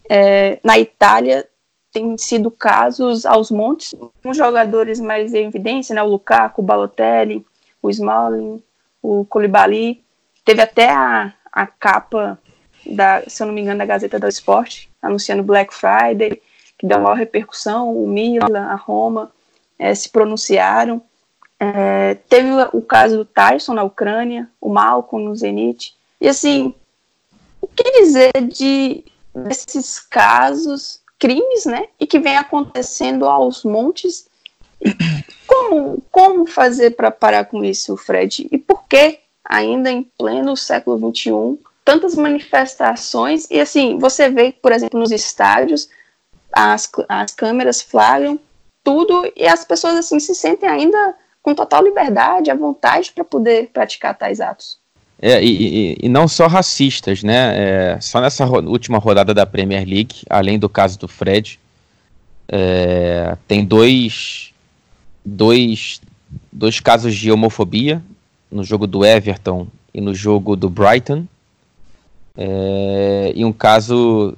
[0.08, 1.46] É, na Itália
[1.92, 7.44] tem sido casos aos montes, com jogadores mais em evidência, né, o Lukaku, o Balotelli,
[7.82, 8.62] o Smalling,
[9.02, 10.02] o Colibali.
[10.44, 12.38] Teve até a, a capa,
[12.86, 16.40] da, se eu não me engano, da Gazeta do Esporte, anunciando Black Friday,
[16.78, 19.30] que deu maior repercussão, o Milan, a Roma,
[19.78, 21.02] é, se pronunciaram.
[21.58, 25.94] É, teve o caso do Tyson na Ucrânia, o Malcolm no Zenit.
[26.20, 26.74] E assim,
[27.60, 34.28] o que dizer de desses casos, crimes, né, e que vem acontecendo aos montes?
[35.46, 38.48] Como, como fazer para parar com isso, Fred?
[38.50, 43.46] E por que, ainda em pleno século XXI, tantas manifestações?
[43.50, 45.88] E assim, você vê, por exemplo, nos estádios,
[46.52, 48.38] as, as câmeras flagram
[48.82, 53.68] tudo e as pessoas assim se sentem ainda com total liberdade, à vontade para poder
[53.68, 54.79] praticar tais atos.
[55.22, 57.92] É, e, e, não só racistas, né?
[57.94, 61.60] É, só nessa ro última rodada da Premier League, além do caso do Fred,
[62.48, 64.52] é, tem dois,
[65.24, 66.00] dois,
[66.50, 68.02] dois casos de homofobia
[68.50, 71.26] no jogo do Everton e no jogo do Brighton,
[72.36, 74.34] é, e um caso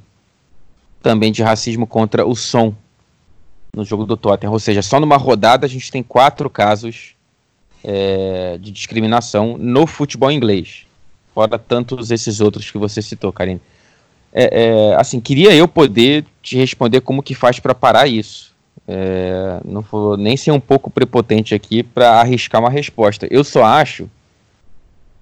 [1.01, 2.75] também de racismo contra o som
[3.73, 4.53] no jogo do Tottenham.
[4.53, 7.15] Ou seja, só numa rodada a gente tem quatro casos
[7.85, 10.87] é, de discriminação no futebol inglês.
[11.35, 13.61] Fora tantos esses outros que você citou, Karine.
[14.33, 18.53] É, é, assim, queria eu poder te responder como que faz para parar isso.
[18.89, 23.27] É, não vou nem ser um pouco prepotente aqui para arriscar uma resposta.
[23.31, 24.11] Eu só acho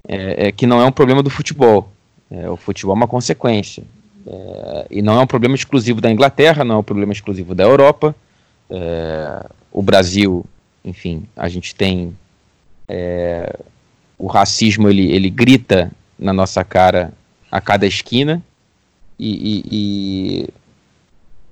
[0.06, 1.90] é, é, que não é um problema do futebol.
[2.52, 3.82] O futebol é uma consequência.
[4.88, 8.14] E não é um problema exclusivo da Inglaterra, não é um problema exclusivo da Europa.
[9.72, 10.44] O Brasil,
[10.84, 12.16] enfim, a gente tem.
[12.92, 13.57] É,
[14.18, 17.12] o racismo ele, ele grita na nossa cara
[17.50, 18.42] a cada esquina
[19.18, 20.48] e, e,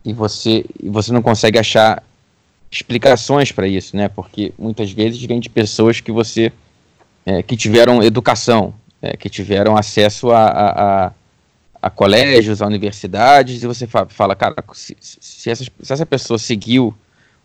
[0.04, 2.02] e, você, e você não consegue achar
[2.70, 4.08] explicações para isso, né?
[4.08, 6.52] Porque muitas vezes vem de pessoas que você
[7.24, 11.12] é, que tiveram educação, é, que tiveram acesso a, a, a,
[11.82, 16.38] a, colégios, a universidades, e você fala, fala cara, se, se, essa, se essa pessoa
[16.38, 16.94] seguiu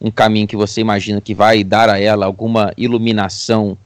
[0.01, 3.77] um caminho que você imagina que vai dar a ela alguma iluminação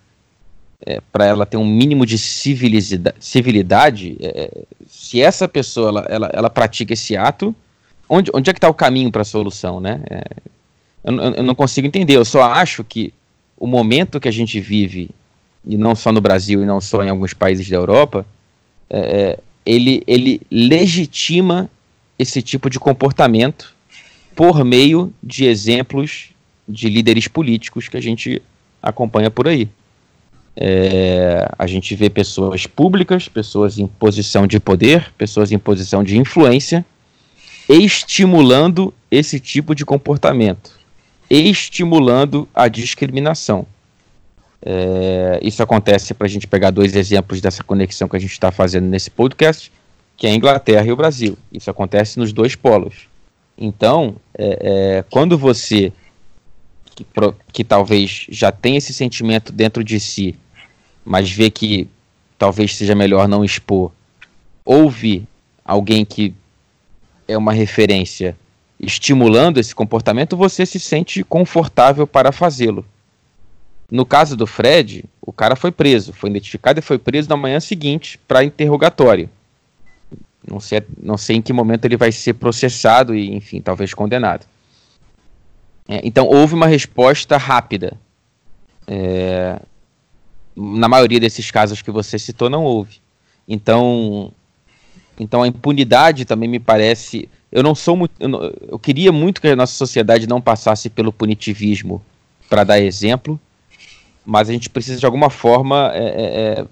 [0.85, 4.51] é, para ela ter um mínimo de civilidade, é,
[4.87, 7.55] se essa pessoa ela, ela, ela, pratica esse ato,
[8.07, 10.01] onde, onde é que está o caminho para a solução, né?
[10.09, 10.23] É,
[11.03, 12.15] eu, eu, não consigo entender.
[12.15, 13.13] Eu só acho que
[13.57, 15.09] o momento que a gente vive
[15.65, 18.25] e não só no Brasil e não só em alguns países da Europa,
[18.89, 21.69] é, é, ele, ele legitima
[22.17, 23.75] esse tipo de comportamento
[24.35, 26.29] por meio de exemplos
[26.67, 28.41] de líderes políticos que a gente
[28.81, 29.67] acompanha por aí.
[30.59, 36.17] É, a gente vê pessoas públicas, pessoas em posição de poder, pessoas em posição de
[36.17, 36.83] influência,
[37.69, 40.71] estimulando esse tipo de comportamento,
[41.29, 43.67] estimulando a discriminação.
[44.59, 48.51] É, isso acontece para a gente pegar dois exemplos dessa conexão que a gente está
[48.51, 49.71] fazendo nesse podcast,
[50.15, 51.37] que é a Inglaterra e o Brasil.
[51.53, 53.07] Isso acontece nos dois polos.
[53.55, 55.93] Então, é, é, quando você,
[56.95, 57.05] que,
[57.53, 60.35] que talvez já tem esse sentimento dentro de si,
[61.07, 61.87] mas vê que
[62.37, 63.91] talvez seja melhor não expor,
[64.65, 65.25] ouve
[65.63, 66.35] alguém que
[67.27, 68.37] é uma referência
[68.77, 72.85] estimulando esse comportamento, você se sente confortável para fazê-lo.
[73.89, 77.59] No caso do Fred, o cara foi preso, foi identificado e foi preso na manhã
[77.61, 79.29] seguinte para interrogatório.
[80.45, 84.45] Não sei, não sei em que momento ele vai ser processado e, enfim, talvez condenado.
[85.87, 87.97] É, então, houve uma resposta rápida.
[88.85, 89.59] É,
[90.57, 92.99] na maioria desses casos que você citou, não houve.
[93.47, 94.33] Então,
[95.19, 97.29] então a impunidade também me parece.
[97.51, 98.11] Eu não sou muito.
[98.19, 102.01] Eu, não, eu queria muito que a nossa sociedade não passasse pelo punitivismo
[102.49, 103.39] para dar exemplo,
[104.25, 106.65] mas a gente precisa de alguma forma é, é, é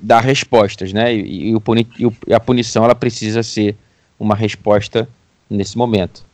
[0.00, 1.14] dar respostas, né?
[1.14, 3.76] E, e, o puni e, a punição ela precisa ser
[4.18, 5.08] uma resposta
[5.48, 6.24] nesse momento.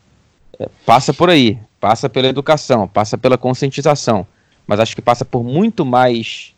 [0.58, 4.26] É, passa por aí, passa pela educação, passa pela conscientização,
[4.66, 6.54] mas acho que passa por muito mais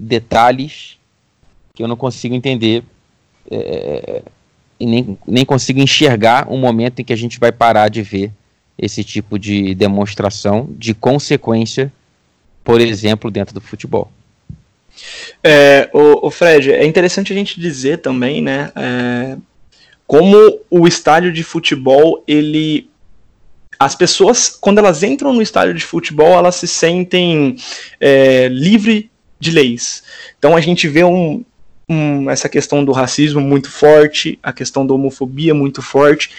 [0.00, 0.98] detalhes
[1.74, 2.84] que eu não consigo entender
[3.50, 4.22] é,
[4.78, 8.32] e nem, nem consigo enxergar um momento em que a gente vai parar de ver
[8.76, 11.92] esse tipo de demonstração de consequência
[12.68, 14.12] por exemplo, dentro do futebol.
[15.42, 19.38] É, o, o, Fred, é interessante a gente dizer também, né, é,
[20.06, 20.36] como
[20.68, 22.90] o estádio de futebol, ele
[23.78, 27.56] as pessoas, quando elas entram no estádio de futebol, elas se sentem
[28.00, 30.02] é, livre de leis.
[30.38, 31.44] Então a gente vê um,
[31.88, 36.30] um, essa questão do racismo muito forte, a questão da homofobia muito forte.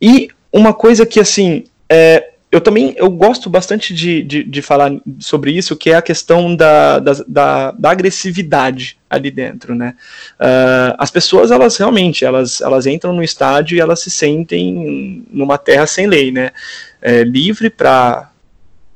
[0.00, 4.90] E uma coisa que, assim, é, eu também eu gosto bastante de, de, de, falar
[5.18, 9.94] sobre isso, que é a questão da, da, da, da agressividade ali dentro, né?
[10.40, 15.58] Uh, as pessoas, elas realmente, elas, elas entram no estádio e elas se sentem numa
[15.58, 16.50] terra sem lei, né?
[17.02, 18.30] É, livre para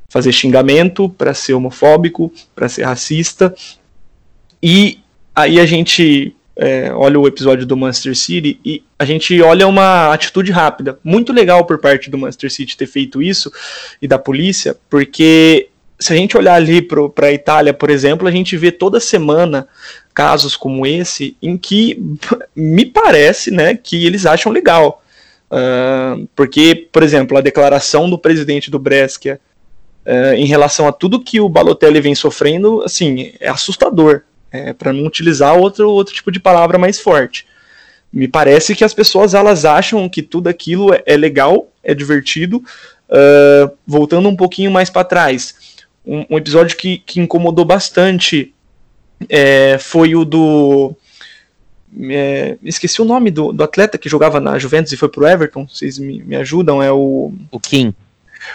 [0.09, 3.55] fazer xingamento, para ser homofóbico, para ser racista.
[4.63, 4.99] E
[5.35, 10.13] aí a gente é, olha o episódio do Manchester City e a gente olha uma
[10.13, 10.99] atitude rápida.
[11.03, 13.51] Muito legal por parte do Manchester City ter feito isso
[14.01, 18.31] e da polícia, porque se a gente olhar ali para a Itália, por exemplo, a
[18.31, 19.67] gente vê toda semana
[20.13, 22.03] casos como esse em que
[22.55, 25.03] me parece né, que eles acham legal.
[25.51, 29.39] Uh, porque, por exemplo, a declaração do presidente do Brescia
[30.07, 34.23] uh, em relação a tudo que o Balotelli vem sofrendo, assim, é assustador
[34.53, 37.47] é, para não utilizar outro, outro tipo de palavra mais forte.
[38.13, 42.63] Me parece que as pessoas elas acham que tudo aquilo é, é legal, é divertido.
[43.09, 45.55] Uh, voltando um pouquinho mais para trás,
[46.05, 48.53] um, um, episódio que, que incomodou bastante
[49.29, 50.95] é, foi o do.
[52.11, 55.67] É, esqueci o nome do, do atleta que jogava na Juventus e foi pro Everton.
[55.67, 56.83] Vocês me, me ajudam?
[56.83, 57.33] É o.
[57.51, 57.95] O Kim.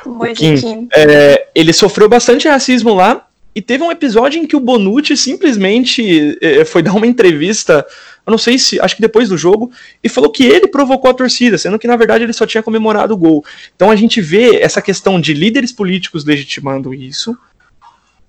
[0.05, 3.26] Moise Kim, é, ele sofreu bastante racismo lá
[3.57, 7.83] e teve um episódio em que o Bonucci simplesmente é, foi dar uma entrevista,
[8.25, 9.71] eu não sei se, acho que depois do jogo,
[10.03, 13.15] e falou que ele provocou a torcida, sendo que na verdade ele só tinha comemorado
[13.15, 13.43] o gol.
[13.75, 17.35] Então a gente vê essa questão de líderes políticos legitimando isso.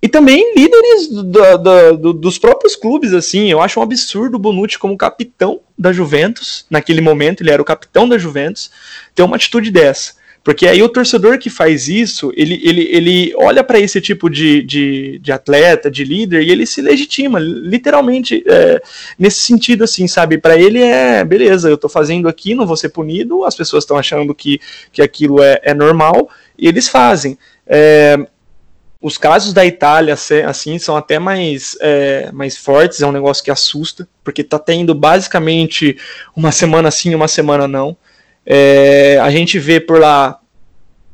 [0.01, 1.23] E também líderes do-
[1.57, 3.51] do- do- dos próprios clubes, assim.
[3.51, 7.65] Eu acho um absurdo o Bonucci como capitão da Juventus, naquele momento, ele era o
[7.65, 8.71] capitão da Juventus,
[9.13, 10.13] ter uma atitude dessa.
[10.49, 14.63] Porque aí o torcedor que faz isso, ele, ele, ele olha para esse tipo de,
[14.63, 18.81] de, de atleta, de líder, e ele se legitima, literalmente, é,
[19.19, 20.39] nesse sentido, assim, sabe?
[20.39, 23.95] Para ele é, beleza, eu tô fazendo aqui, não vou ser punido, as pessoas estão
[23.95, 24.59] achando que,
[24.91, 27.37] que aquilo é, é normal, e eles fazem.
[27.67, 28.17] É,
[28.99, 30.15] os casos da Itália,
[30.47, 34.95] assim, são até mais, é, mais fortes, é um negócio que assusta, porque tá tendo
[34.95, 35.95] basicamente
[36.35, 37.95] uma semana sim, uma semana não.
[38.51, 40.38] É, a gente vê por lá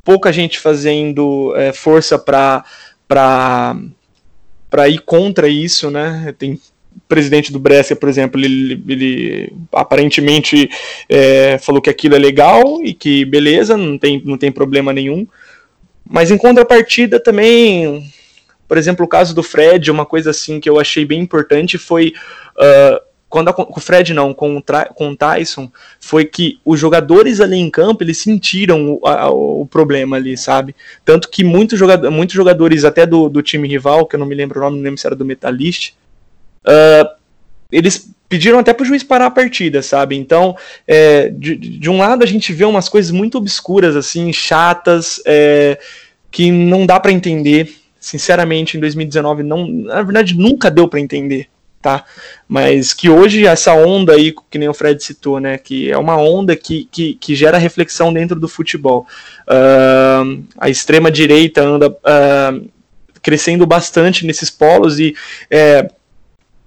[0.06, 2.64] pouca gente fazendo é, força para
[3.08, 6.32] para ir contra isso, né?
[6.38, 6.60] Tem o
[7.08, 10.70] presidente do Brescia, por exemplo, ele, ele aparentemente
[11.08, 15.26] é, falou que aquilo é legal e que beleza, não tem, não tem problema nenhum.
[16.08, 18.10] Mas em contrapartida também,
[18.68, 22.12] por exemplo, o caso do Fred, uma coisa assim que eu achei bem importante foi
[22.58, 24.62] ah, quando a- com o Fred não, com o,
[24.94, 25.70] com o Tyson,
[26.00, 30.74] foi que os jogadores ali em campo eles sentiram o, a- o problema ali, sabe?
[31.04, 34.34] Tanto que muitos, jogador, muitos jogadores até do, do time rival, que eu não me
[34.34, 35.92] lembro o nome, não lembro se era do Metalist,
[36.64, 37.14] ah,
[37.70, 40.16] eles pediram até pro juiz parar a partida, sabe?
[40.16, 40.56] Então,
[40.86, 45.78] é, de, de um lado a gente vê umas coisas muito obscuras, assim, chatas, é,
[46.30, 47.74] que não dá para entender.
[48.00, 51.48] Sinceramente, em 2019, não, na verdade, nunca deu para entender,
[51.86, 52.04] tá?
[52.48, 55.56] Mas que hoje essa onda aí, que nem o Fred citou, né?
[55.56, 59.06] Que é uma onda que, que, que gera reflexão dentro do futebol.
[59.46, 60.24] Ah,
[60.58, 62.58] a extrema direita anda ah,
[63.22, 65.14] crescendo bastante nesses polos e
[65.48, 65.88] é,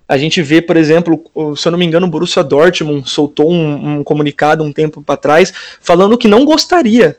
[0.08, 1.22] a gente vê, por exemplo,
[1.58, 5.18] se eu não me engano, o Borussia Dortmund soltou um, um comunicado um tempo para
[5.18, 7.18] trás falando que não gostaria,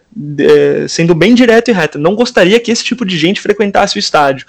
[0.89, 4.47] sendo bem direto e reto, não gostaria que esse tipo de gente frequentasse o estádio.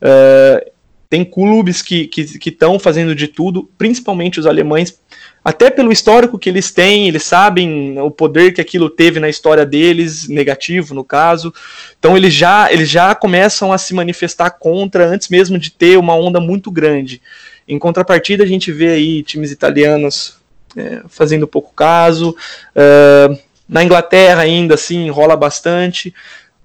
[0.00, 0.72] Eh,
[1.12, 2.08] tem clubes que
[2.46, 4.98] estão fazendo de tudo, principalmente os alemães,
[5.44, 9.66] até pelo histórico que eles têm, eles sabem o poder que aquilo teve na história
[9.66, 11.52] deles, negativo no caso.
[11.98, 16.16] Então eles já, eles já começam a se manifestar contra antes mesmo de ter uma
[16.16, 17.20] onda muito grande.
[17.68, 20.38] Em contrapartida, a gente vê aí times italianos
[20.74, 22.34] é, fazendo pouco caso.
[22.74, 23.38] é,
[23.68, 26.14] na Inglaterra, ainda assim, rola bastante.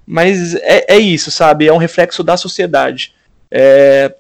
[0.06, 1.68] Mas é, é isso, sabe?
[1.68, 3.14] É um reflexo da sociedade.
[3.52, 4.14] É,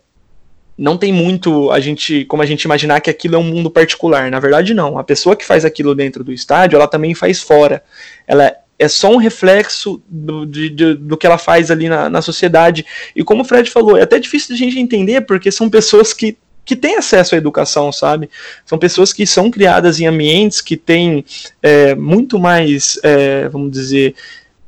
[0.78, 4.30] não tem muito a gente, como a gente imaginar que aquilo é um mundo particular.
[4.30, 4.98] Na verdade, não.
[5.00, 7.84] A pessoa que faz aquilo dentro do estádio, ela também faz fora.
[8.28, 12.22] Ela é só um reflexo do, de, de, do que ela faz ali na, na
[12.22, 12.86] sociedade.
[13.16, 16.14] E como o Fred falou, é até difícil de a gente entender, porque são pessoas
[16.14, 18.30] que que têm acesso à educação, sabe?
[18.66, 21.24] São pessoas que são criadas em ambientes que têm
[21.64, 24.14] é, muito mais, é, vamos dizer,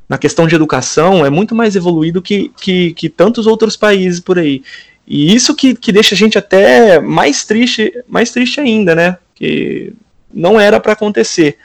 [0.08, 4.38] na questão de educação, é muito mais evoluído que, que, que tantos outros países por
[4.38, 4.62] aí.
[5.12, 9.18] E isso que, que deixa a gente até mais triste, mais triste ainda, né?
[9.34, 9.92] Que
[10.32, 11.58] não era para acontecer.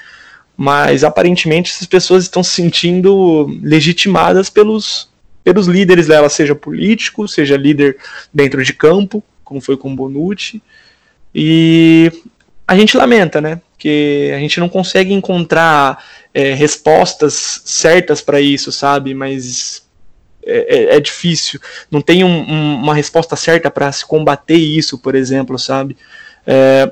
[0.58, 5.12] Mas aparentemente essas pessoas estão se sentindo legitimadas pelos,
[5.44, 7.98] pelos líderes dela, seja político, seja líder
[8.34, 10.60] dentro de campo, como foi com Bonucci.
[11.34, 12.12] E
[12.68, 13.62] a gente lamenta, né?
[13.78, 19.14] Que a gente não consegue encontrar é, respostas certas para isso, sabe?
[19.14, 19.85] Mas
[20.46, 21.60] é, é, é difícil.
[21.90, 25.98] Não tem um, um, uma resposta certa para se combater isso, por exemplo, sabe?
[26.46, 26.92] É,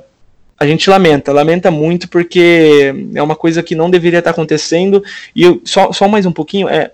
[0.60, 5.04] a gente lamenta, lamenta muito porque é uma coisa que não deveria estar acontecendo.
[5.36, 6.92] E eu, só, só mais um pouquinho, é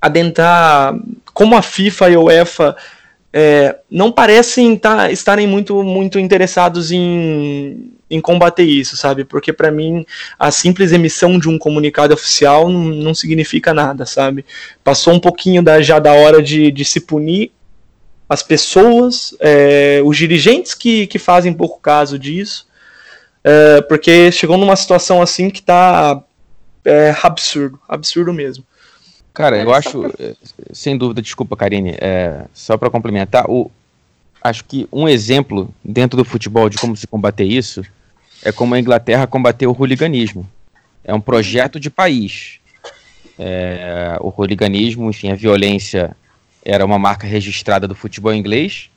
[0.00, 0.94] adentrar
[1.34, 2.76] como a FIFA e a UEFA
[3.32, 9.24] é, não parecem tá, estarem muito, muito interessados em, em combater isso, sabe?
[9.24, 10.04] Porque para mim
[10.38, 14.44] a simples emissão de um comunicado oficial não, não significa nada, sabe?
[14.82, 17.52] Passou um pouquinho da, já da hora de, de se punir
[18.28, 22.66] as pessoas, é, os dirigentes que, que fazem pouco caso disso,
[23.42, 26.22] é, porque chegou numa situação assim que tá
[26.84, 28.64] é, absurdo, absurdo mesmo.
[29.32, 30.02] Cara, eu acho,
[30.72, 33.70] sem dúvida, desculpa, Karine, é, só para complementar, o,
[34.42, 37.84] acho que um exemplo dentro do futebol de como se combater isso
[38.48, 40.48] é como a Inglaterra combateu o hooliganismo.
[41.04, 42.60] É um projeto de país.
[43.38, 46.16] É, o hooliganismo, enfim, a violência
[46.64, 48.90] era uma marca registrada do futebol inglês.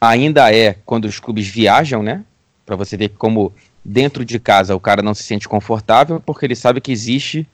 [0.00, 2.24] Ainda é quando os clubes viajam, né?
[2.66, 3.52] Para você ver como
[3.84, 7.46] dentro de casa o cara não se sente confortável porque ele sabe que existe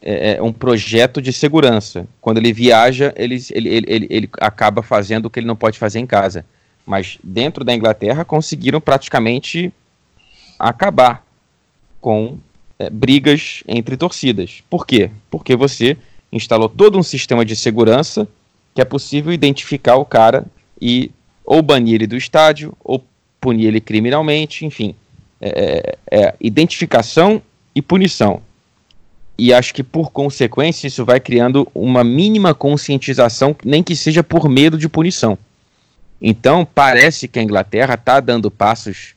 [0.00, 2.06] é, é, um projeto de segurança.
[2.20, 5.98] Quando ele viaja, ele, ele, ele, ele, acaba fazendo o que ele não pode fazer
[5.98, 6.44] em casa.
[6.86, 9.72] Mas dentro da Inglaterra conseguiram praticamente
[10.62, 11.26] acabar
[12.00, 12.38] com
[12.78, 14.62] é, brigas entre torcidas.
[14.70, 15.10] Por quê?
[15.28, 15.96] Porque você
[16.32, 18.28] instalou todo um sistema de segurança
[18.72, 20.46] que é possível identificar o cara
[20.80, 21.10] e
[21.44, 23.04] ou banir ele do estádio, ou
[23.40, 24.94] punir ele criminalmente, enfim.
[25.40, 27.42] É, é, é identificação
[27.74, 28.40] e punição.
[29.36, 34.48] E acho que por consequência isso vai criando uma mínima conscientização, nem que seja por
[34.48, 35.36] medo de punição.
[36.20, 39.14] Então parece que a Inglaterra está dando passos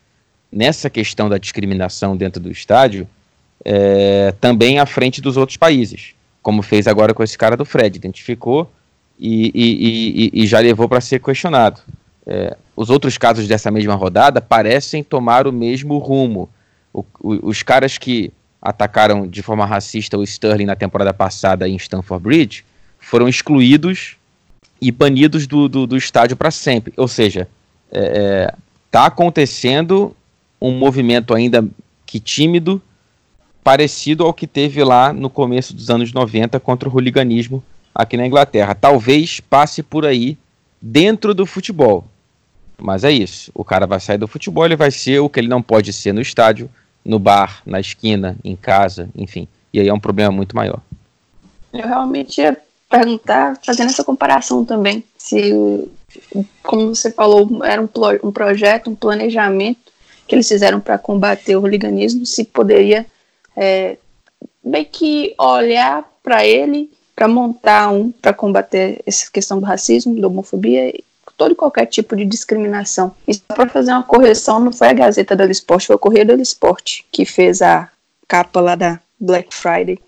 [0.56, 3.06] nessa questão da discriminação dentro do estádio
[3.64, 7.98] é, também à frente dos outros países, como fez agora com esse cara do Fred,
[7.98, 8.72] identificou
[9.20, 11.82] e, e, e, e já levou para ser questionado.
[12.26, 16.50] É, os outros casos dessa mesma rodada parecem tomar o mesmo rumo.
[16.94, 18.32] O, o, os caras que
[18.62, 22.66] atacaram de forma racista o Sterling na temporada passada em Stamford Bridge
[22.98, 24.16] foram excluídos
[24.82, 26.94] e banidos do, do, do estádio para sempre.
[26.96, 27.48] Ou seja,
[27.92, 28.54] está é, é
[28.90, 30.16] tá acontecendo
[30.62, 31.68] um movimento ainda
[32.06, 32.82] que tímido,
[33.64, 38.28] parecido ao que teve lá no começo dos anos 90 contra o hooliganismo aqui na
[38.28, 38.76] Inglaterra.
[38.76, 40.38] Talvez passe por aí
[40.82, 42.06] dentro do futebol.
[42.78, 43.52] Mas é isso.
[43.54, 46.14] O cara vai sair do futebol, ele vai ser o que ele não pode ser
[46.14, 46.70] no estádio,
[47.04, 49.48] no bar, na esquina, em casa, enfim.
[49.74, 50.80] E aí é um problema muito maior.
[51.74, 52.58] Eu realmente ia
[52.90, 55.90] perguntar, fazendo essa comparação também, se,
[56.64, 57.90] como você falou, era um,
[58.24, 59.85] um projeto, um planejamento
[60.28, 63.06] que eles fizeram para combater o hooliganismo, se poderia
[63.56, 63.98] é,
[64.64, 70.28] meio que olhar para ele, para montar um para combater essa questão do racismo, da
[70.28, 70.94] homofobia,
[71.38, 73.16] todo e qualquer tipo de discriminação.
[73.28, 76.42] E para fazer uma correção, não foi a Gazeta do Esporte, foi o Correio do
[76.42, 77.90] Esporte que fez a
[78.28, 80.00] capa lá da Black Friday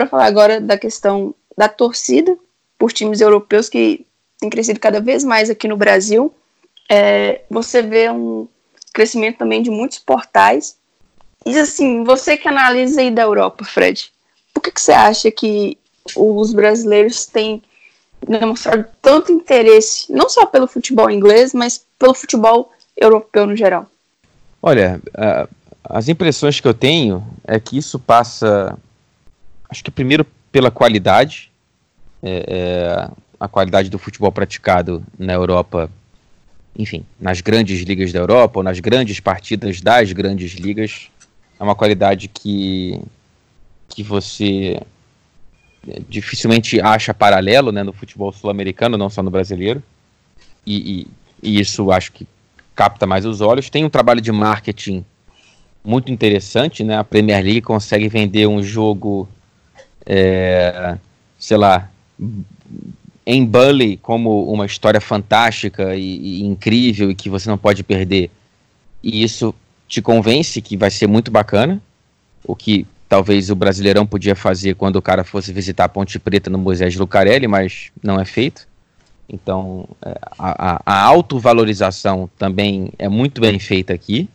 [0.00, 2.36] bora falar agora da questão da torcida
[2.78, 4.06] por times europeus que
[4.38, 6.32] tem crescido cada vez mais aqui no Brasil.
[6.88, 8.48] É, você vê um
[8.92, 10.76] crescimento também de muitos portais.
[11.44, 14.10] E assim, você que analisa aí da Europa, Fred,
[14.54, 15.76] por que, que você acha que
[16.16, 17.62] os brasileiros têm
[18.26, 23.86] demonstrado tanto interesse, não só pelo futebol inglês, mas pelo futebol europeu no geral?
[24.62, 25.48] Olha, uh,
[25.84, 28.76] as impressões que eu tenho é que isso passa
[29.70, 31.50] Acho que primeiro pela qualidade,
[32.22, 35.88] é, é, a qualidade do futebol praticado na Europa,
[36.76, 41.08] enfim, nas grandes ligas da Europa, ou nas grandes partidas das grandes ligas,
[41.58, 43.00] é uma qualidade que,
[43.88, 44.80] que você
[45.88, 49.82] é, dificilmente acha paralelo né, no futebol sul-americano, não só no brasileiro.
[50.66, 51.06] E,
[51.42, 52.26] e, e, isso acho que
[52.74, 53.70] capta mais os olhos.
[53.70, 55.04] Tem um trabalho de marketing
[55.82, 56.98] muito interessante, né?
[56.98, 59.28] A Premier League consegue vender um jogo
[60.06, 60.96] é,
[61.38, 61.90] sei lá,
[63.26, 68.30] em Bully como uma história fantástica e, e, incrível e que você não pode perder.
[69.02, 69.54] E isso
[69.88, 71.80] te convence que vai ser muito bacana,
[72.44, 76.48] o que talvez o Brasileirão podia fazer quando o cara fosse visitar a Ponte Preta
[76.48, 78.68] no Moisés Lucarelli, mas não é feito.
[79.28, 84.28] Então, é, a, a, a autovalorização também é muito bem feita aqui.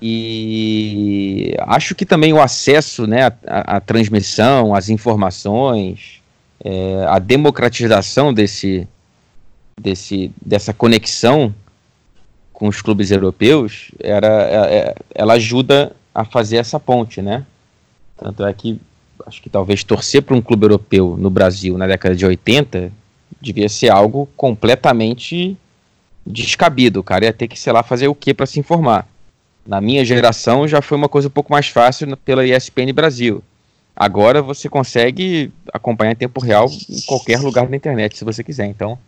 [0.00, 6.22] E acho que também o acesso né, à, transmissão, às informações,
[6.64, 8.86] é, a democratização desse,
[9.80, 11.52] desse, dessa conexão
[12.52, 17.44] com os clubes europeus, era, é, é ela ajuda a fazer essa ponte, né?
[18.16, 18.80] Tanto é que
[19.26, 22.92] acho que talvez torcer para um clube europeu no Brasil na década de 80
[23.40, 25.56] devia ser algo completamente
[26.26, 27.00] descabido.
[27.00, 29.06] O cara ia ter que, sei lá, fazer o que para se informar.
[29.68, 33.42] Na minha geração já foi uma coisa um pouco mais fácil pela ESPN Brasil.
[33.94, 38.64] Agora você consegue acompanhar em tempo real em qualquer lugar da internet, se você quiser.
[38.64, 38.98] Então,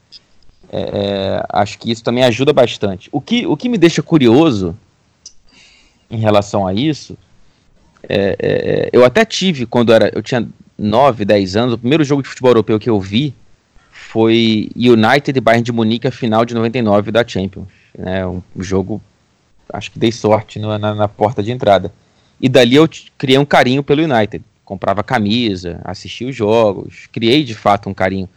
[0.70, 3.08] é, é, acho que isso também ajuda bastante.
[3.10, 4.76] O que, o que me deixa curioso
[6.10, 7.16] em relação a isso,
[8.06, 10.46] é, é eu até tive, quando era, eu tinha
[10.76, 13.34] 9, 10 anos, o primeiro jogo de futebol europeu que eu vi
[13.90, 18.26] foi United Bayern de Munique, a final de 99 da Champions Né?
[18.26, 19.00] Um jogo,
[19.72, 21.92] acho que dei sorte na, na, na porta de entrada.
[22.40, 24.44] E dali eu criei um carinho pelo United.
[24.64, 28.28] Comprava camisa, assistia os jogos, criei de fato um carinho.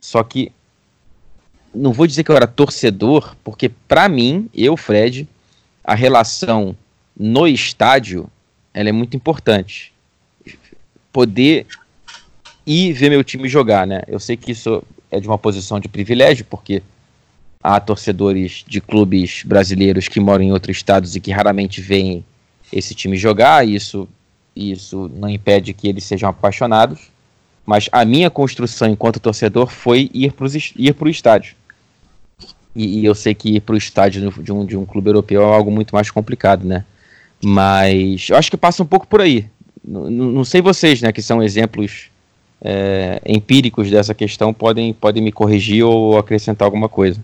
[0.00, 0.52] Só que
[1.74, 5.28] não vou dizer que eu era torcedor, porque para mim, eu, Fred,
[5.84, 6.76] a relação
[7.16, 8.28] no estádio,
[8.72, 9.92] ela é muito importante.
[11.12, 11.66] Poder
[12.66, 14.02] ir ver meu time jogar, né?
[14.06, 16.82] Eu sei que isso é de uma posição de privilégio, porque
[17.62, 22.24] há torcedores de clubes brasileiros que moram em outros estados e que raramente veem
[22.72, 24.08] esse time jogar, isso,
[24.54, 27.10] isso não impede que eles sejam apaixonados.
[27.66, 30.46] Mas a minha construção enquanto torcedor foi ir para
[30.76, 31.54] ir o estádio.
[32.74, 35.42] E, e, eu sei que ir para o estádio de um, de um clube europeu
[35.42, 36.84] é algo muito mais complicado, né?
[37.42, 39.46] Mas eu acho que passa um pouco por aí.
[39.86, 42.10] N não sei vocês, né, que são exemplos
[42.60, 47.20] é, empíricos dessa questão, podem, podem me corrigir ou acrescentar alguma coisa.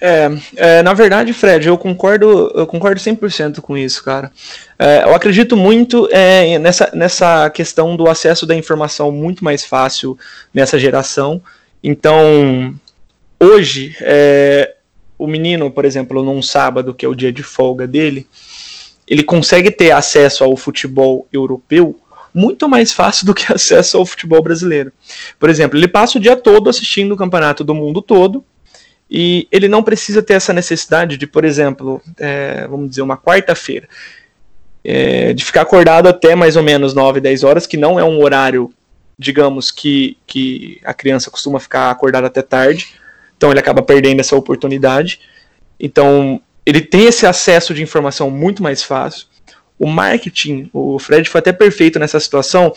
[0.00, 4.30] É, é, na verdade, Fred, eu concordo, eu concordo 100% com isso, cara.
[4.78, 10.18] É, eu acredito muito é, nessa, nessa questão do acesso da informação muito mais fácil
[10.52, 11.42] nessa geração.
[11.82, 12.74] Então,
[13.40, 14.74] hoje, é,
[15.18, 18.26] o menino, por exemplo, num sábado, que é o dia de folga dele,
[19.08, 21.98] ele consegue ter acesso ao futebol europeu
[22.34, 24.92] muito mais fácil do que acesso ao futebol brasileiro.
[25.38, 28.44] Por exemplo, ele passa o dia todo assistindo o campeonato do mundo todo
[29.10, 33.88] e ele não precisa ter essa necessidade de, por exemplo, é, vamos dizer, uma quarta-feira,
[34.82, 38.20] é, de ficar acordado até mais ou menos 9, 10 horas, que não é um
[38.20, 38.72] horário,
[39.18, 42.94] digamos, que, que a criança costuma ficar acordada até tarde,
[43.36, 45.20] então ele acaba perdendo essa oportunidade.
[45.78, 49.26] Então, ele tem esse acesso de informação muito mais fácil.
[49.78, 52.72] O marketing, o Fred foi até perfeito nessa situação.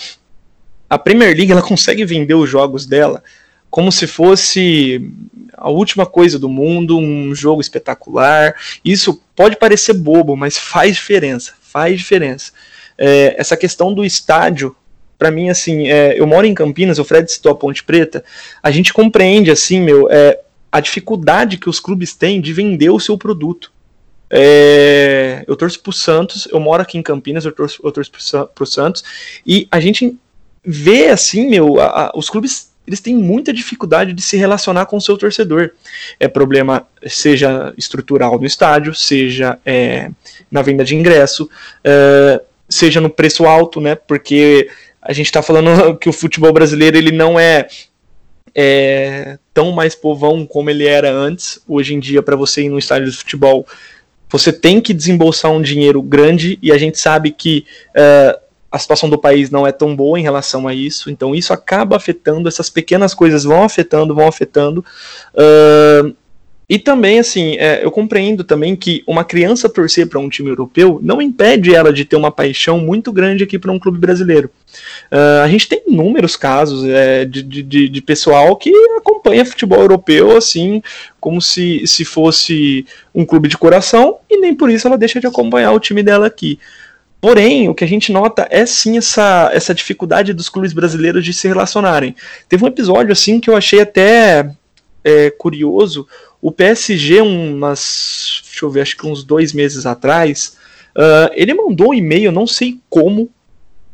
[0.89, 3.23] A Premier League ela consegue vender os jogos dela
[3.69, 5.11] como se fosse
[5.59, 8.55] a última coisa do mundo, um jogo espetacular.
[8.83, 12.51] Isso pode parecer bobo, mas faz diferença, faz diferença.
[12.97, 14.75] É, essa questão do estádio,
[15.17, 18.23] para mim, assim, é, eu moro em Campinas, o Fred citou a Ponte Preta,
[18.63, 20.39] a gente compreende, assim, meu, é,
[20.71, 23.71] a dificuldade que os clubes têm de vender o seu produto.
[24.29, 28.47] É, eu torço pro Santos, eu moro aqui em Campinas, eu torço, eu torço pro,
[28.47, 29.03] pro Santos,
[29.45, 30.17] e a gente
[30.63, 34.97] vê, assim, meu, a, a, os clubes eles têm muita dificuldade de se relacionar com
[34.97, 35.69] o seu torcedor.
[36.19, 40.09] É problema, seja estrutural no estádio, seja é,
[40.49, 41.47] na venda de ingresso,
[41.83, 43.93] é, seja no preço alto, né?
[43.93, 44.67] Porque
[44.99, 47.67] a gente está falando que o futebol brasileiro ele não é,
[48.55, 51.61] é tão mais povão como ele era antes.
[51.67, 53.67] Hoje em dia, para você ir no estádio de futebol,
[54.31, 59.09] você tem que desembolsar um dinheiro grande e a gente sabe que uh, a situação
[59.09, 62.69] do país não é tão boa em relação a isso, então isso acaba afetando, essas
[62.69, 64.85] pequenas coisas vão afetando, vão afetando.
[65.33, 66.15] Uh,
[66.69, 70.99] e também, assim, é, eu compreendo também que uma criança torcer para um time europeu
[71.01, 74.51] não impede ela de ter uma paixão muito grande aqui para um clube brasileiro.
[75.11, 80.37] Uh, a gente tem inúmeros casos é, de, de, de, pessoal que acompanha futebol europeu
[80.37, 80.83] assim,
[81.19, 85.25] como se, se fosse um clube de coração, e nem por isso ela deixa de
[85.25, 86.59] acompanhar o time dela aqui.
[87.21, 91.33] Porém, o que a gente nota é sim essa, essa dificuldade dos clubes brasileiros de
[91.33, 92.15] se relacionarem.
[92.47, 94.49] Teve um episódio assim que eu achei até
[95.03, 96.07] é, curioso.
[96.41, 100.57] O PSG, umas, deixa eu ver, acho que uns dois meses atrás,
[100.95, 103.29] uh, ele mandou um e-mail, não sei como,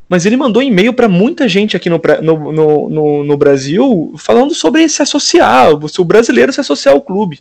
[0.07, 4.53] mas ele mandou um e-mail para muita gente aqui no, no, no, no, Brasil falando
[4.53, 7.39] sobre se associar, se o brasileiro se associar ao clube.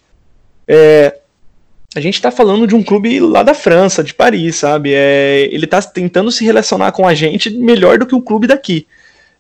[0.67, 1.19] É,
[1.95, 4.93] a gente está falando de um clube lá da França, de Paris, sabe?
[4.93, 8.87] É, ele está tentando se relacionar com a gente melhor do que o clube daqui.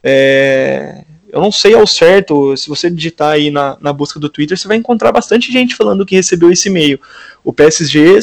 [0.02, 4.57] É, eu não sei ao certo, se você digitar aí na, na busca do Twitter,
[4.57, 7.00] você vai encontrar bastante gente falando que recebeu esse e-mail.
[7.42, 8.20] O PSG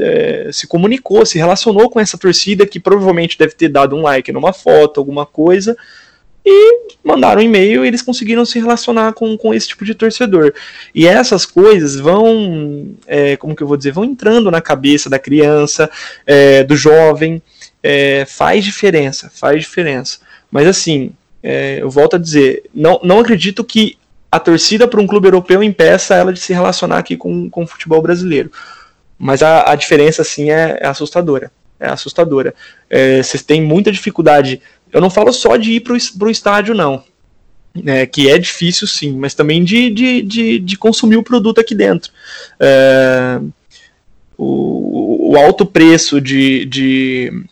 [0.00, 4.30] é, se comunicou, se relacionou com essa torcida que provavelmente deve ter dado um like
[4.30, 5.76] numa foto, alguma coisa,
[6.44, 10.52] e mandaram um e-mail e eles conseguiram se relacionar com, com esse tipo de torcedor.
[10.94, 15.18] E essas coisas vão, é, como que eu vou dizer, vão entrando na cabeça da
[15.18, 15.90] criança,
[16.26, 17.40] é, do jovem,
[17.82, 20.18] é, faz diferença, faz diferença.
[20.50, 21.12] Mas assim,
[21.42, 23.96] é, eu volto a dizer, não, não acredito que
[24.30, 27.66] a torcida para um clube europeu impeça ela de se relacionar aqui com, com o
[27.66, 28.50] futebol brasileiro.
[29.18, 31.52] Mas a, a diferença, assim, é, é assustadora.
[31.78, 32.54] É assustadora.
[32.88, 34.60] É, vocês têm muita dificuldade
[34.92, 37.02] eu não falo só de ir para o estádio, não.
[37.86, 41.74] É, que é difícil sim, mas também de, de, de, de consumir o produto aqui
[41.74, 42.12] dentro.
[42.60, 43.40] É,
[44.36, 47.44] o, o, alto preço de, de.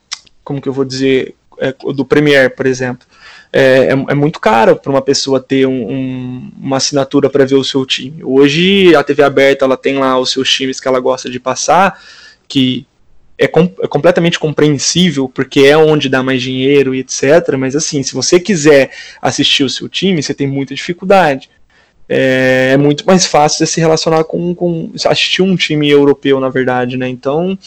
[0.45, 1.34] Como que eu vou dizer?
[1.59, 3.07] É, do Premiere, por exemplo.
[3.53, 7.55] é, é, é muito caro para uma pessoa ter um, um, uma assinatura para ver
[7.55, 8.22] o seu time.
[8.22, 11.99] Hoje a TV aberta ela tem lá os seus times que ela gosta de passar,
[12.47, 12.86] que
[13.41, 17.57] é, com, é, completamente compreensível, porque é onde dá mais dinheiro e etc.
[17.59, 18.91] Mas assim, se você quiser
[19.22, 21.49] assistir o seu time, você tem muita dificuldade.
[22.07, 26.51] É, é muito mais fácil você se relacionar com, com assistir um time europeu, na
[26.51, 27.09] verdade, né?
[27.09, 27.59] Então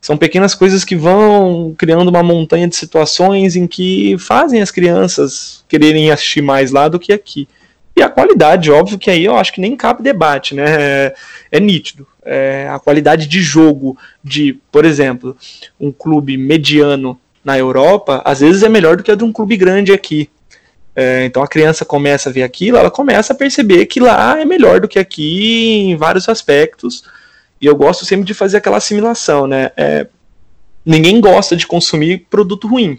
[0.00, 5.64] são pequenas coisas que vão criando uma montanha de situações em que fazem as crianças
[5.68, 7.48] quererem assistir mais lá do que aqui.
[8.00, 10.64] E a qualidade, óbvio que aí eu acho que nem cabe debate, né?
[10.66, 11.14] É,
[11.52, 12.06] é nítido.
[12.24, 13.94] É, a qualidade de jogo
[14.24, 15.36] de, por exemplo,
[15.78, 19.54] um clube mediano na Europa, às vezes é melhor do que a de um clube
[19.54, 20.30] grande aqui.
[20.96, 24.46] É, então a criança começa a ver aquilo, ela começa a perceber que lá é
[24.46, 27.04] melhor do que aqui em vários aspectos
[27.60, 29.72] e eu gosto sempre de fazer aquela assimilação, né?
[29.76, 30.06] É,
[30.86, 32.98] ninguém gosta de consumir produto ruim.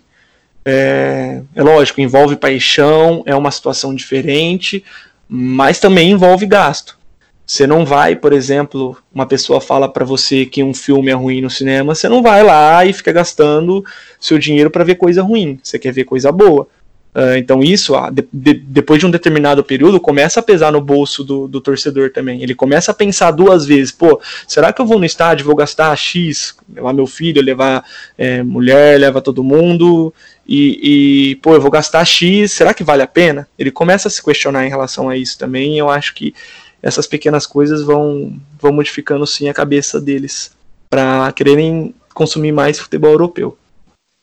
[0.64, 4.84] É, é lógico, envolve paixão, é uma situação diferente,
[5.28, 6.99] mas também envolve gasto.
[7.45, 11.41] Você não vai, por exemplo, uma pessoa fala para você que um filme é ruim
[11.41, 13.84] no cinema, você não vai lá e fica gastando
[14.20, 15.59] seu dinheiro para ver coisa ruim.
[15.62, 16.68] Você quer ver coisa boa.
[17.14, 20.80] Uh, então isso, ah, de, de, depois de um determinado período, começa a pesar no
[20.80, 22.41] bolso do, do, torcedor também.
[22.41, 25.93] Ele começa a pensar duas vezes, pô, será que eu vou no estádio, vou gastar
[25.97, 27.84] X, levar meu filho, levar
[28.18, 30.14] é, mulher, leva todo mundo,
[30.47, 33.45] e, e, pô, eu vou gastar X, será que vale a pena?
[33.59, 36.34] Ele começa a se questionar em relação a isso também, e eu acho que
[36.82, 40.51] essas pequenas coisas vão, vão modificando sim a cabeça deles
[40.89, 43.57] para quererem consumir mais futebol europeu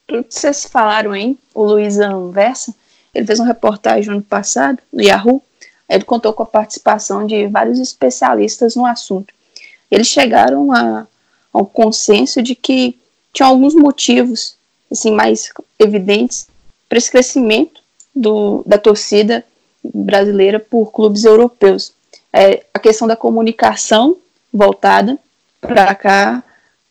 [0.09, 2.74] tudo que vocês falaram aí, o Luiz Anversa,
[3.14, 5.42] ele fez uma reportagem no ano passado, no Yahoo,
[5.88, 9.32] ele contou com a participação de vários especialistas no assunto.
[9.90, 11.06] Eles chegaram a,
[11.52, 12.98] ao consenso de que
[13.32, 14.56] tinha alguns motivos
[14.90, 16.46] assim mais evidentes
[16.88, 17.82] para esse crescimento
[18.14, 19.44] do, da torcida
[19.84, 21.92] brasileira por clubes europeus.
[22.32, 24.16] É, a questão da comunicação
[24.52, 25.18] voltada
[25.61, 26.42] para cá,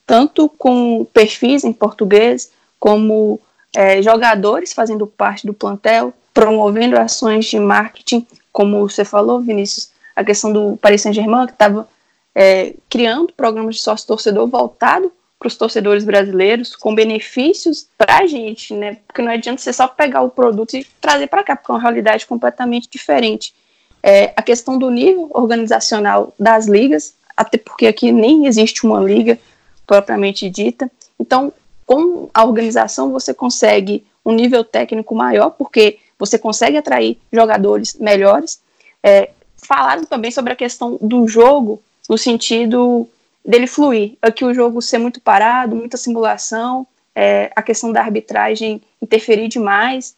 [0.06, 3.40] tanto com perfis em português, como
[3.76, 10.24] é, jogadores fazendo parte do plantel, promovendo ações de marketing, como você falou, Vinícius, a
[10.24, 11.88] questão do Paris Saint-Germain, que estava
[12.34, 18.74] é, criando programas de sócio-torcedor voltado para os torcedores brasileiros, com benefícios para a gente,
[18.74, 18.98] né?
[19.08, 21.82] Porque não adianta você só pegar o produto e trazer para cá, porque é uma
[21.82, 23.54] realidade completamente diferente.
[24.02, 29.38] É, a questão do nível organizacional das ligas, até porque aqui nem existe uma liga
[29.86, 30.90] propriamente dita.
[31.20, 31.54] Então,
[31.88, 38.60] com a organização você consegue um nível técnico maior, porque você consegue atrair jogadores melhores.
[39.02, 43.08] É, falaram também sobre a questão do jogo, no sentido
[43.44, 44.18] dele fluir.
[44.22, 46.86] Aqui o jogo ser muito parado, muita simulação,
[47.16, 50.14] é, a questão da arbitragem interferir demais.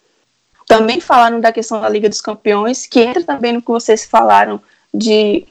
[0.65, 4.59] Também falaram da questão da Liga dos Campeões, que entra também no que vocês falaram
[4.91, 5.45] de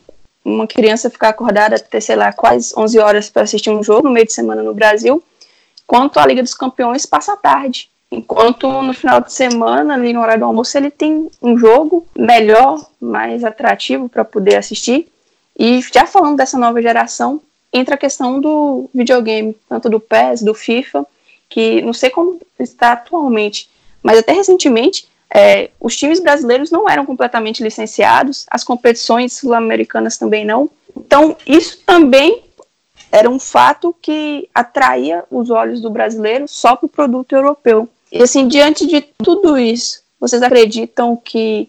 [0.45, 4.15] uma criança ficar acordada até, sei lá, quase 11 horas para assistir um jogo no
[4.15, 5.23] meio de semana no Brasil
[5.89, 7.89] enquanto a Liga dos Campeões passa tarde.
[8.11, 12.87] Enquanto no final de semana, ali no horário do almoço, ele tem um jogo melhor,
[13.01, 15.09] mais atrativo para poder assistir.
[15.59, 17.41] E já falando dessa nova geração,
[17.73, 21.07] entra a questão do videogame, tanto do PES, do FIFA,
[21.49, 23.71] que não sei como está atualmente,
[24.03, 30.45] mas até recentemente é, os times brasileiros não eram completamente licenciados, as competições sul-americanas também
[30.45, 30.71] não.
[30.97, 32.43] Então, isso também
[33.11, 37.89] era um fato que atraía os olhos do brasileiro só para o produto europeu.
[38.11, 41.69] E assim, diante de tudo isso, vocês acreditam que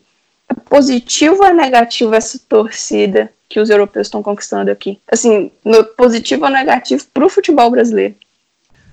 [0.49, 4.99] é positivo ou é negativo essa torcida que os europeus estão conquistando aqui?
[5.11, 8.15] Assim, no positivo ou negativo para o futebol brasileiro?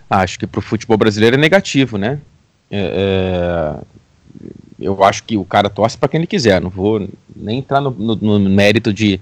[0.08, 2.20] Acho que para o futebol brasileiro é negativo, né?
[2.70, 3.84] É, é,
[4.78, 6.60] eu acho que o cara torce para quem ele quiser.
[6.60, 9.20] Não vou nem entrar no, no, no mérito de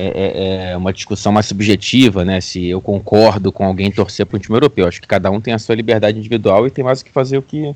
[0.00, 2.40] é, é, é, uma discussão mais subjetiva, né?
[2.40, 4.86] Se eu concordo com alguém torcer para um time europeu.
[4.86, 7.38] Acho que cada um tem a sua liberdade individual e tem mais o que fazer
[7.38, 7.74] o que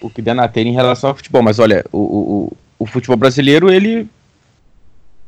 [0.00, 1.42] o que der na telha em relação ao futebol.
[1.42, 4.08] Mas olha, o, o, o futebol brasileiro, ele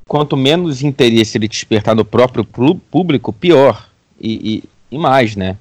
[0.06, 3.88] quanto menos interesse ele despertar no próprio público, pior
[4.20, 5.56] e, e, e mais, né?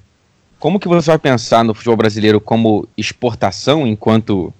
[0.58, 4.52] Como que você vai pensar no futebol brasileiro como exportação enquanto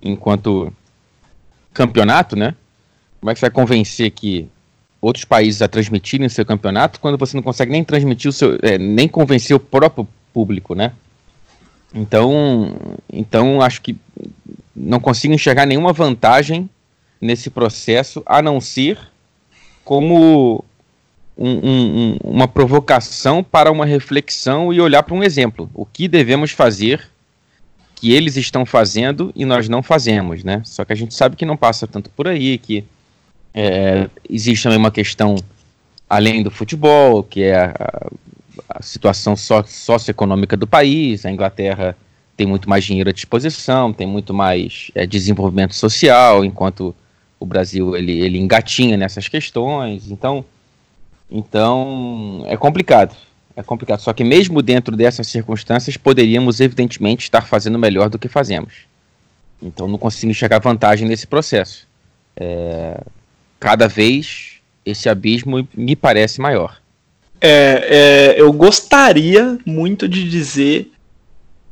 [0.00, 0.72] enquanto
[1.72, 2.54] campeonato, né?
[3.20, 4.48] Como é que você vai convencer que
[5.04, 8.58] outros países a transmitirem o seu campeonato quando você não consegue nem transmitir o seu,
[8.62, 10.92] é, nem convencer o próprio público, né?
[11.94, 12.74] Então,
[13.12, 13.96] então acho que
[14.74, 16.68] não consigo enxergar nenhuma vantagem
[17.20, 18.98] nesse processo a não ser
[19.84, 20.64] como
[21.36, 25.70] um, um, uma provocação para uma reflexão e olhar para um exemplo.
[25.74, 27.08] O que devemos fazer
[27.94, 30.62] que eles estão fazendo e nós não fazemos, né?
[30.64, 32.84] Só que a gente sabe que não passa tanto por aí, que
[33.54, 35.36] é, existe também uma questão
[36.10, 38.10] além do futebol, que é a,
[38.68, 41.24] a situação socioeconômica do país.
[41.24, 41.96] A Inglaterra
[42.36, 46.94] tem muito mais dinheiro à disposição, tem muito mais é, desenvolvimento social, enquanto
[47.38, 50.10] o Brasil ele, ele engatinha nessas questões.
[50.10, 50.44] Então,
[51.30, 53.14] então é complicado.
[53.56, 54.00] É complicado.
[54.00, 58.72] Só que mesmo dentro dessas circunstâncias, poderíamos evidentemente estar fazendo melhor do que fazemos.
[59.62, 61.86] Então não consigo enxergar vantagem nesse processo.
[62.36, 63.00] É,
[63.64, 66.76] cada vez esse abismo me parece maior.
[67.40, 70.90] É, é, eu gostaria muito de dizer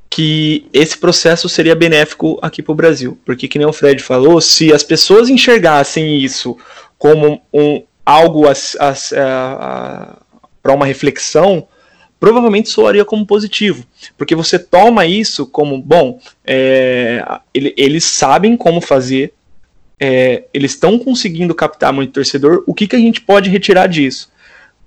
[0.08, 4.40] que esse processo seria benéfico aqui para o Brasil, porque que nem o Fred falou,
[4.40, 6.56] se as pessoas enxergassem isso
[6.96, 8.44] como um algo
[10.62, 11.68] para uma reflexão,
[12.18, 13.84] provavelmente soaria como positivo,
[14.16, 17.22] porque você toma isso como bom, é,
[17.52, 19.34] eles sabem como fazer,
[20.04, 24.32] é, eles estão conseguindo captar muito torcedor, o que, que a gente pode retirar disso?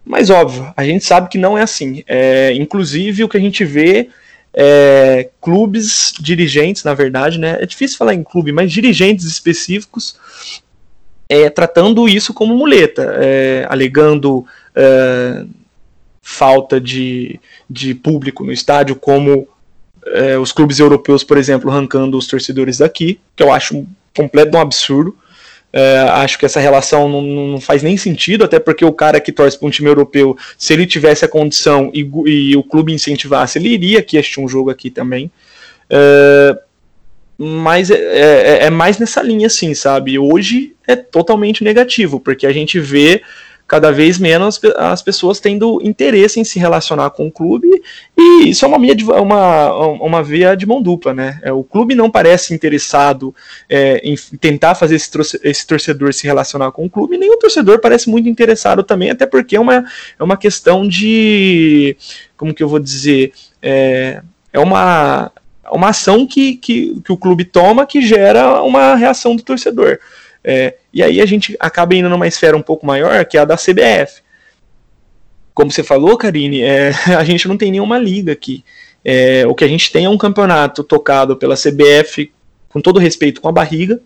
[0.03, 2.03] Mas óbvio, a gente sabe que não é assim.
[2.05, 4.09] É, inclusive o que a gente vê
[4.53, 7.57] é, clubes, dirigentes, na verdade, né?
[7.61, 10.19] É difícil falar em clube, mas dirigentes específicos
[11.29, 14.45] é, tratando isso como muleta, é, alegando
[14.75, 15.45] é,
[16.21, 17.39] falta de,
[17.69, 19.47] de público no estádio, como
[20.07, 24.61] é, os clubes europeus, por exemplo, arrancando os torcedores daqui, que eu acho completo um
[24.61, 25.15] absurdo.
[25.77, 29.29] É, acho que essa relação não, não, faz nem sentido, até porque o cara que
[29.29, 33.59] torce para um time europeu, se ele tivesse a condição e, e, o clube incentivasse,
[33.59, 35.29] ele iria aqui assistir um jogo aqui também.
[35.89, 36.57] É,
[37.37, 40.17] mas é, é, é mais nessa linha, assim, sabe?
[40.17, 43.21] Hoje é totalmente negativo, porque a gente vê
[43.67, 47.67] cada vez menos as pessoas tendo interesse em se relacionar com o clube,
[48.15, 51.39] e isso é uma, via de, uma, uma via de mão dupla, né?
[51.41, 53.33] É, o clube não parece interessado
[53.67, 58.09] é, em tentar fazer esse, torcedor se relacionar com o clube, nem o torcedor parece
[58.09, 59.83] muito interessado também, até porque é uma,
[60.19, 61.97] é uma questão de.
[62.37, 63.33] Como que eu vou dizer?
[63.61, 64.21] É,
[64.53, 65.31] é uma,
[65.71, 69.99] uma ação que, que, que o clube toma que gera uma reação do torcedor.
[70.47, 73.45] É, e aí a gente acaba indo numa esfera um pouco maior, que é a
[73.45, 74.21] da CBF.
[75.55, 78.63] Como você falou, Karine, é, a gente não tem nenhuma liga aqui.
[79.03, 82.31] É, o que a gente tem é um campeonato tocado pela CBF,
[82.69, 83.99] com todo respeito, com a barriga.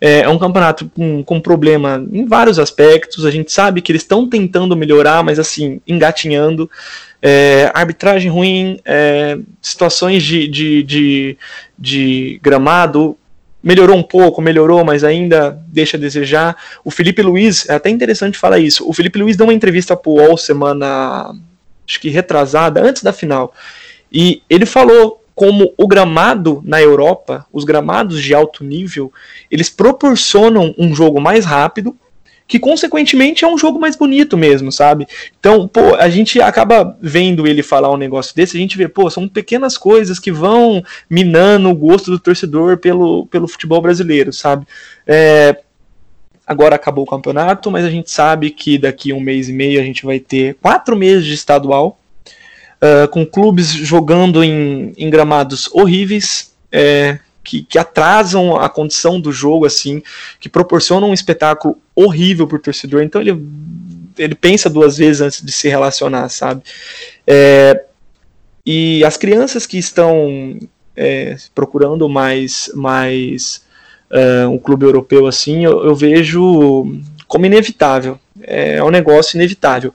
[0.00, 3.24] É, é um campeonato com, com problema em vários aspectos.
[3.24, 6.70] A gente sabe que eles estão tentando melhorar, mas assim, engatinhando.
[7.22, 11.38] É, arbitragem ruim, é, situações de, de, de,
[11.78, 13.16] de, gramado
[13.64, 16.54] melhorou um pouco, melhorou, mas ainda deixa a desejar.
[16.84, 18.86] O Felipe Luiz, é até interessante falar isso.
[18.86, 21.34] O Felipe Luiz deu uma entrevista pro UOL semana,
[21.88, 23.54] acho que retrasada, antes da final.
[24.12, 29.10] E ele falou como o gramado na Europa, os gramados de alto nível,
[29.50, 31.96] eles proporcionam um jogo mais rápido,
[32.46, 35.06] que consequentemente é um jogo mais bonito mesmo, sabe?
[35.38, 39.08] Então, pô, a gente acaba vendo ele falar um negócio desse, a gente vê, pô,
[39.08, 44.66] são pequenas coisas que vão minando o gosto do torcedor pelo, pelo futebol brasileiro, sabe?
[45.06, 45.58] É,
[46.46, 49.84] agora acabou o campeonato, mas a gente sabe que daqui um mês e meio a
[49.84, 51.98] gente vai ter quatro meses de estadual,
[52.76, 59.30] uh, com clubes jogando em, em gramados horríveis, é, que, que, atrasam a condição do
[59.30, 60.02] jogo, assim,
[60.40, 63.02] que proporcionam um espetáculo horrível para o torcedor.
[63.02, 63.38] Então ele,
[64.18, 66.62] ele pensa duas vezes antes de se relacionar, sabe?
[67.26, 67.84] É,
[68.66, 70.58] e as crianças que estão
[70.96, 73.62] é, procurando mais, mais
[74.10, 78.18] uh, um clube europeu assim, eu, eu, vejo como inevitável.
[78.42, 79.92] É um negócio inevitável.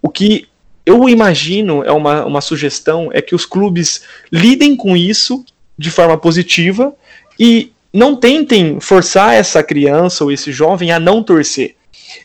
[0.00, 0.48] O que
[0.86, 5.44] eu imagino é uma, uma sugestão é que os clubes lidem com isso
[5.78, 6.92] de forma positiva
[7.38, 11.76] e não tentem forçar essa criança ou esse jovem a não torcer.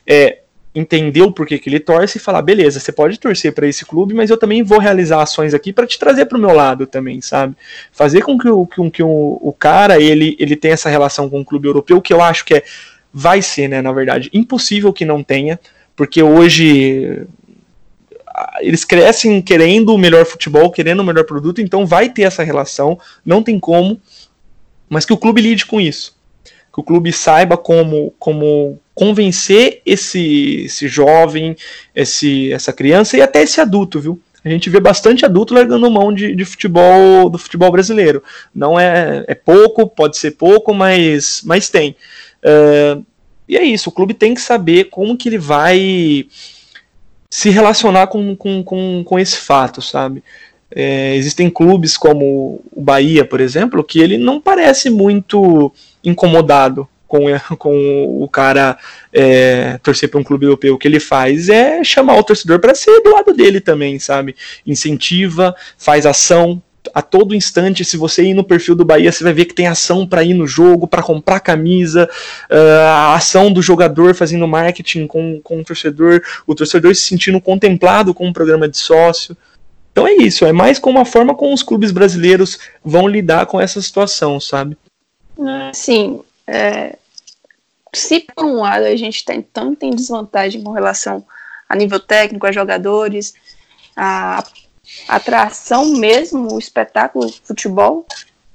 [0.08, 0.40] É,
[0.76, 4.14] entender o porquê que ele torce e falar, beleza, você pode torcer para esse clube,
[4.14, 7.22] mas eu também vou realizar ações aqui para te trazer para o meu lado também,
[7.22, 7.56] sabe?
[7.92, 11.42] Fazer com que, o, com que o, o cara ele, ele tenha essa relação com
[11.42, 12.64] o clube europeu, que eu acho que é,
[13.14, 15.60] vai ser, né, na verdade, impossível que não tenha,
[15.96, 17.28] porque hoje
[18.62, 23.00] eles crescem querendo o melhor futebol, querendo o melhor produto, então vai ter essa relação,
[23.26, 24.00] não tem como,
[24.90, 26.16] mas que o clube lide com isso.
[26.74, 31.56] Que o clube saiba como, como convencer esse, esse jovem,
[31.96, 34.20] esse, essa criança e até esse adulto, viu?
[34.44, 38.22] A gente vê bastante adulto largando mão de, de futebol do futebol brasileiro.
[38.54, 41.96] Não é, é pouco, pode ser pouco, mas, mas tem.
[42.44, 43.06] Uh,
[43.48, 46.26] e é isso, o clube tem que saber como que ele vai
[47.34, 50.24] se relacionar com, com, com, com esse fato, sabe?
[50.70, 55.74] É, existem clubes como o Bahia, por exemplo, que ele não parece muito
[56.04, 57.22] incomodado com,
[57.58, 58.78] com o cara
[59.12, 60.76] é, torcer para um clube europeu.
[60.76, 64.36] O que ele faz é chamar o torcedor para ser do lado dele também, sabe?
[64.64, 66.62] Incentiva, faz ação
[66.94, 69.68] a todo instante, se você ir no perfil do Bahia, você vai ver que tem
[69.68, 72.10] ação para ir no jogo, para comprar camisa,
[72.50, 77.40] uh, a ação do jogador fazendo marketing com, com o torcedor, o torcedor se sentindo
[77.40, 79.38] contemplado com um programa de sócio.
[79.92, 83.62] Então é isso, é mais como a forma como os clubes brasileiros vão lidar com
[83.62, 84.76] essa situação, sabe?
[85.72, 86.98] Sim, é,
[87.94, 91.24] se por um lado a gente tem tanto em desvantagem com relação
[91.70, 93.34] a nível técnico, a jogadores,
[93.96, 94.44] a
[95.08, 98.06] atração mesmo, o espetáculo futebol,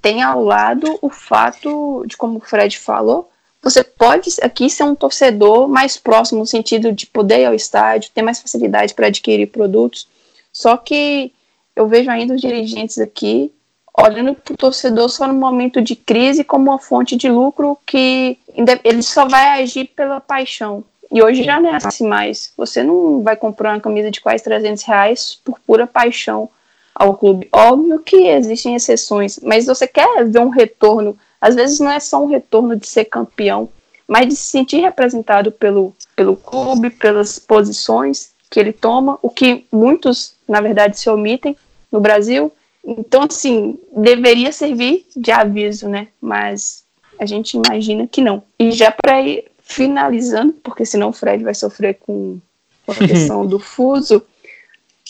[0.00, 3.30] tem ao lado o fato de, como o Fred falou,
[3.60, 8.10] você pode aqui ser um torcedor mais próximo, no sentido de poder ir ao estádio,
[8.14, 10.06] ter mais facilidade para adquirir produtos.
[10.52, 11.32] Só que
[11.74, 13.52] eu vejo ainda os dirigentes aqui
[13.96, 18.38] olhando para o torcedor só no momento de crise como uma fonte de lucro que
[18.84, 20.84] ele só vai agir pela paixão.
[21.10, 22.52] E hoje já não é assim mais.
[22.56, 26.50] Você não vai comprar uma camisa de quase 300 reais por pura paixão
[26.94, 27.48] ao clube.
[27.52, 31.16] Óbvio que existem exceções, mas você quer ver um retorno.
[31.40, 33.68] Às vezes não é só um retorno de ser campeão,
[34.06, 39.66] mas de se sentir representado pelo, pelo clube, pelas posições que ele toma, o que
[39.70, 41.56] muitos, na verdade, se omitem
[41.92, 42.50] no Brasil.
[42.84, 46.08] Então, assim, deveria servir de aviso, né?
[46.20, 46.84] Mas
[47.18, 48.42] a gente imagina que não.
[48.58, 52.40] E já para ir finalizando, porque senão o Fred vai sofrer com,
[52.88, 54.22] a questão do fuso,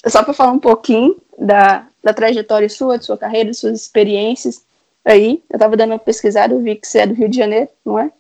[0.05, 4.63] só para falar um pouquinho da, da trajetória sua, de sua carreira, de suas experiências
[5.05, 5.41] aí.
[5.49, 8.01] Eu estava dando uma pesquisada, eu vi que você é do Rio de Janeiro, não
[8.01, 8.11] é?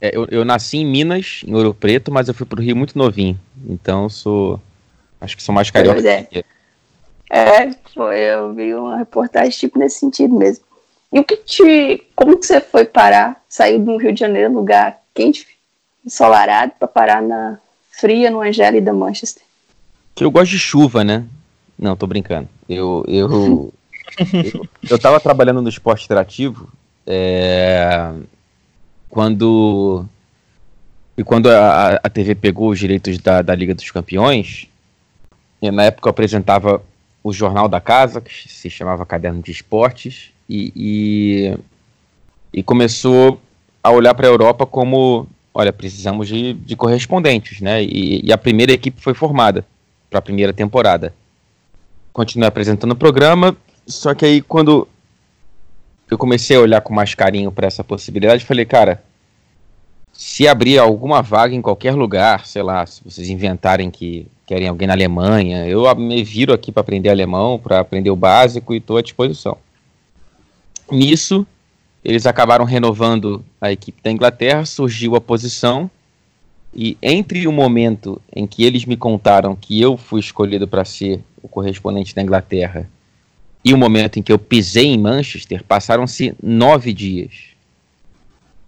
[0.00, 2.76] é eu, eu nasci em Minas, em Ouro Preto, mas eu fui para o Rio
[2.76, 3.38] muito novinho.
[3.68, 4.60] Então sou.
[5.20, 6.00] Acho que sou mais carioca.
[6.00, 6.28] Pois é.
[7.30, 10.64] É, foi, eu vi uma reportagem tipo nesse sentido mesmo.
[11.12, 12.06] E o que te.
[12.14, 13.42] Como que você foi parar?
[13.48, 15.53] Saiu do Rio de Janeiro, lugar quente,
[16.04, 17.58] ensolarado para parar na
[17.90, 19.42] fria no Angélida Manchester.
[20.14, 21.24] Que eu gosto de chuva, né?
[21.78, 22.48] Não, tô brincando.
[22.68, 23.72] Eu eu,
[24.32, 26.70] eu, eu tava trabalhando no esporte interativo
[27.06, 28.12] é,
[29.08, 30.06] quando
[31.16, 34.68] e quando a, a TV pegou os direitos da, da Liga dos Campeões,
[35.62, 36.82] na época eu apresentava
[37.22, 41.58] o Jornal da Casa, que se chamava Caderno de Esportes, e, e,
[42.52, 43.40] e começou
[43.82, 47.82] a olhar para a Europa como olha, precisamos de, de correspondentes, né?
[47.82, 49.64] E, e, a primeira equipe foi formada
[50.10, 51.14] para a primeira temporada.
[52.12, 54.88] Continuei apresentando o programa, só que aí quando
[56.10, 59.02] eu comecei a olhar com mais carinho para essa possibilidade, falei, cara,
[60.12, 64.86] se abrir alguma vaga em qualquer lugar, sei lá, se vocês inventarem que querem alguém
[64.86, 68.96] na Alemanha, eu me viro aqui para aprender alemão, para aprender o básico e estou
[68.96, 69.56] à disposição.
[70.90, 71.46] Nisso,
[72.04, 75.90] eles acabaram renovando a equipe da Inglaterra, surgiu a posição,
[76.74, 81.20] e entre o momento em que eles me contaram que eu fui escolhido para ser
[81.42, 82.90] o correspondente da Inglaterra
[83.64, 87.54] e o momento em que eu pisei em Manchester, passaram-se nove dias.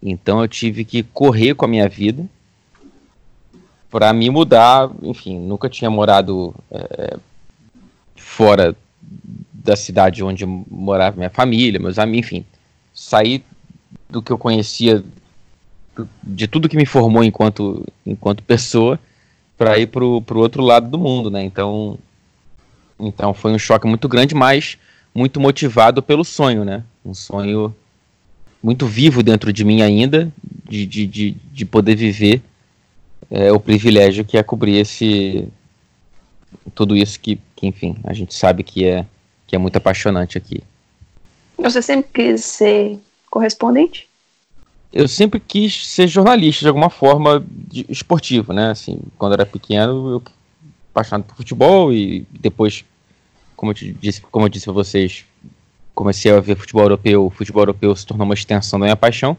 [0.01, 2.25] Então eu tive que correr com a minha vida
[3.91, 4.89] para me mudar.
[5.03, 7.17] Enfim, nunca tinha morado é,
[8.15, 8.75] fora
[9.53, 12.47] da cidade onde morava minha família, meus amigos, enfim
[12.97, 13.45] sair
[14.09, 15.05] do que eu conhecia,
[16.23, 18.99] de tudo que me formou enquanto, enquanto pessoa,
[19.57, 21.45] para ir para o outro lado do mundo, né?
[21.45, 21.99] Então,
[22.99, 24.79] então foi um choque muito grande, mas
[25.15, 26.83] muito motivado pelo sonho, né?
[27.05, 27.75] Um sonho
[28.63, 30.33] muito vivo dentro de mim ainda,
[30.69, 32.43] de, de, de, de poder viver
[33.31, 35.49] é, o privilégio que é cobrir esse
[36.75, 39.07] tudo isso que, que, enfim, a gente sabe que é,
[39.47, 40.63] que é muito apaixonante aqui.
[41.59, 42.99] Você sempre quis ser
[43.31, 44.09] correspondente?
[44.93, 48.71] Eu sempre quis ser jornalista de alguma forma de, esportivo, né?
[48.71, 50.23] Assim, quando era pequeno, eu
[50.91, 52.85] apaixonado por futebol e depois,
[53.55, 55.25] como eu disse, como eu disse a vocês,
[55.95, 57.27] comecei a ver futebol europeu.
[57.27, 59.37] O futebol europeu se tornou uma extensão da minha paixão.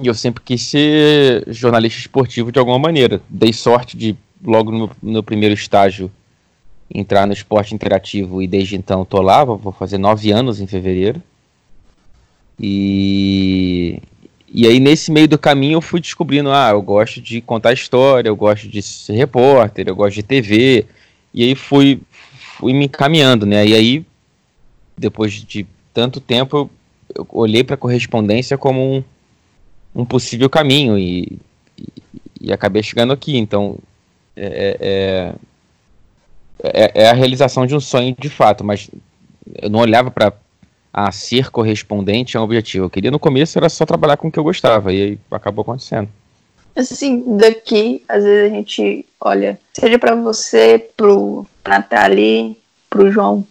[0.00, 3.20] E eu sempre quis ser jornalista esportivo de alguma maneira.
[3.28, 6.10] Dei sorte de, logo no, no primeiro estágio,
[6.92, 11.22] entrar no esporte interativo e desde então tô lá, vou fazer nove anos em fevereiro.
[12.58, 14.00] E,
[14.48, 18.28] e aí nesse meio do caminho eu fui descobrindo, ah, eu gosto de contar história,
[18.28, 20.86] eu gosto de ser repórter, eu gosto de TV,
[21.34, 22.00] e aí fui,
[22.56, 23.66] fui me encaminhando, né?
[23.66, 24.06] E aí,
[24.96, 26.70] depois de tanto tempo, eu,
[27.14, 29.04] eu olhei para correspondência como um,
[29.94, 31.38] um possível caminho e,
[31.78, 31.88] e,
[32.40, 33.36] e acabei chegando aqui.
[33.36, 33.78] Então,
[34.34, 35.34] é, é,
[36.62, 38.90] é, é, a realização de um sonho de fato, mas
[39.60, 40.32] eu não olhava para
[40.92, 42.86] a ser correspondente a um objetivo.
[42.86, 45.62] Eu queria no começo era só trabalhar com o que eu gostava e aí acabou
[45.62, 46.08] acontecendo.
[46.74, 52.56] Assim, daqui, às vezes a gente olha, seja para você, pro Nathalie,
[52.88, 53.46] pro João,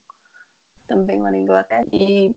[0.88, 2.36] também lá na Inglaterra, e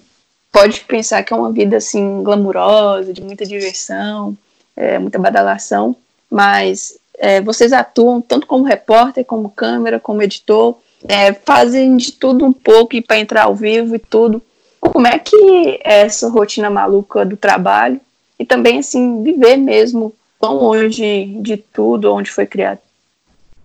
[0.51, 4.37] pode pensar que é uma vida assim glamurosa, de muita diversão,
[4.75, 5.95] é, muita badalação,
[6.31, 12.45] mas é, vocês atuam tanto como repórter, como câmera, como editor, é, fazem de tudo
[12.45, 14.43] um pouco para entrar ao vivo e tudo.
[14.81, 18.01] Como é que é essa rotina maluca do trabalho
[18.39, 22.79] e também assim viver mesmo tão longe de tudo onde foi criado?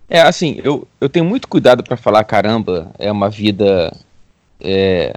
[0.08, 3.92] É assim, eu, eu tenho muito cuidado para falar caramba, é uma vida
[4.60, 5.14] é,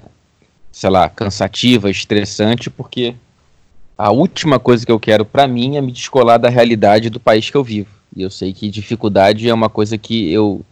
[0.71, 3.15] sei lá, cansativa, estressante, porque
[3.97, 7.49] a última coisa que eu quero para mim é me descolar da realidade do país
[7.49, 7.96] que eu vivo.
[8.18, 10.65] E eu sei que dificuldade é uma coisa que eu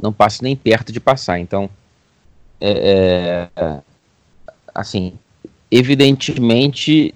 [0.00, 1.40] não passo nem perto de passar.
[1.40, 1.70] Então,
[2.60, 3.78] é, é,
[4.74, 5.14] assim,
[5.70, 7.14] evidentemente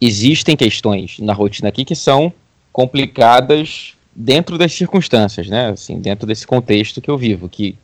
[0.00, 2.32] existem questões na rotina aqui que são
[2.72, 5.70] complicadas dentro das circunstâncias, né?
[5.70, 7.76] Assim, dentro desse contexto que eu vivo, que,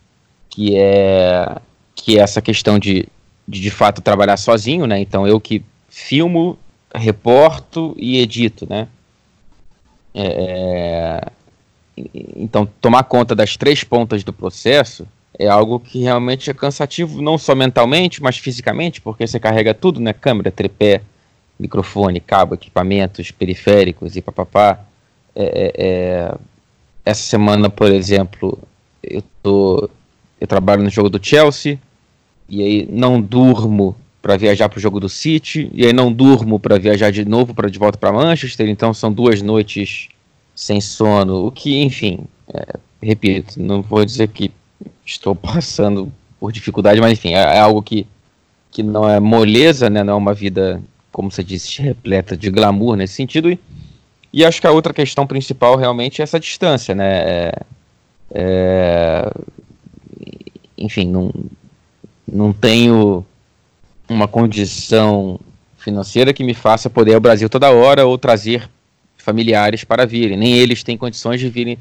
[0.48, 1.56] que é
[1.96, 3.08] que é essa questão de
[3.46, 5.00] de de fato trabalhar sozinho, né?
[5.00, 6.56] Então eu que filmo,
[6.94, 8.86] reporto e edito, né?
[10.14, 11.32] É, é,
[12.36, 15.06] então tomar conta das três pontas do processo
[15.38, 19.98] é algo que realmente é cansativo, não só mentalmente, mas fisicamente, porque você carrega tudo,
[19.98, 20.12] né?
[20.12, 21.00] Câmera, tripé,
[21.58, 24.80] microfone, cabo, equipamentos, periféricos e papapá.
[25.34, 26.34] É, é, é,
[27.04, 28.58] essa semana, por exemplo,
[29.02, 29.88] eu tô
[30.40, 31.78] eu trabalho no jogo do Chelsea,
[32.48, 36.58] e aí não durmo para viajar para o jogo do City, e aí não durmo
[36.58, 40.08] para viajar de novo para de volta para Manchester, então são duas noites
[40.54, 42.20] sem sono, o que, enfim,
[42.52, 44.50] é, repito, não vou dizer que
[45.04, 48.06] estou passando por dificuldade, mas enfim, é, é, algo que,
[48.70, 50.82] que não é moleza, né, não é uma vida,
[51.12, 53.58] como você disse, repleta de glamour nesse sentido, e,
[54.32, 57.62] e acho que a outra questão principal realmente é essa distância, né, é,
[58.32, 59.32] é
[60.76, 61.30] enfim, não,
[62.26, 63.24] não tenho
[64.08, 65.38] uma condição
[65.76, 68.68] financeira que me faça poder ir ao Brasil toda hora ou trazer
[69.30, 70.36] familiares para virem.
[70.36, 71.78] Nem eles têm condições de virem.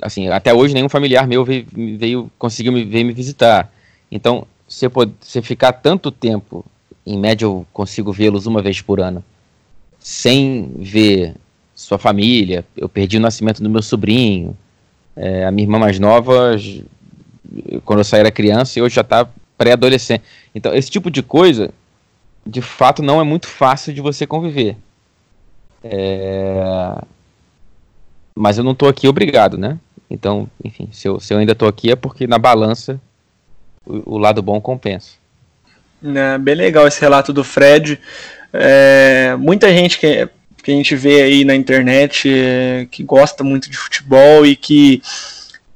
[0.00, 1.66] Assim, até hoje nenhum familiar meu veio,
[1.98, 3.72] veio conseguiu me, veio me visitar.
[4.10, 6.64] Então, se eu ficar tanto tempo,
[7.06, 9.24] em média eu consigo vê-los uma vez por ano,
[9.98, 11.34] sem ver
[11.74, 14.56] sua família, eu perdi o nascimento do meu sobrinho,
[15.16, 16.56] é, a minha irmã mais nova,
[17.84, 20.22] quando eu saí era criança, e hoje já está pré-adolescente.
[20.54, 21.70] Então, esse tipo de coisa,
[22.46, 24.76] de fato, não é muito fácil de você conviver.
[25.84, 27.02] É...
[28.34, 29.78] Mas eu não estou aqui obrigado, né?
[30.10, 33.00] Então, enfim, se eu, se eu ainda estou aqui é porque na balança
[33.86, 35.12] o, o lado bom compensa.
[36.04, 38.00] É, bem legal esse relato do Fred.
[38.52, 40.28] É, muita gente que,
[40.62, 45.00] que a gente vê aí na internet é, que gosta muito de futebol e que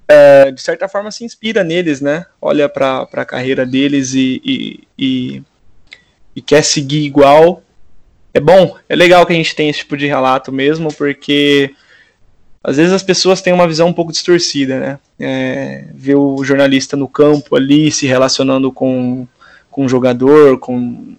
[0.09, 2.27] é, de certa forma se inspira neles, né?
[2.41, 5.43] Olha para a carreira deles e, e, e,
[6.37, 7.63] e, quer seguir igual.
[8.37, 11.75] É bom, é legal que a gente tenha esse tipo de relato mesmo, porque
[12.63, 14.99] às vezes as pessoas têm uma visão um pouco distorcida, né?
[15.19, 19.27] É, ver o jornalista no campo ali se relacionando com,
[19.71, 21.17] com o jogador, com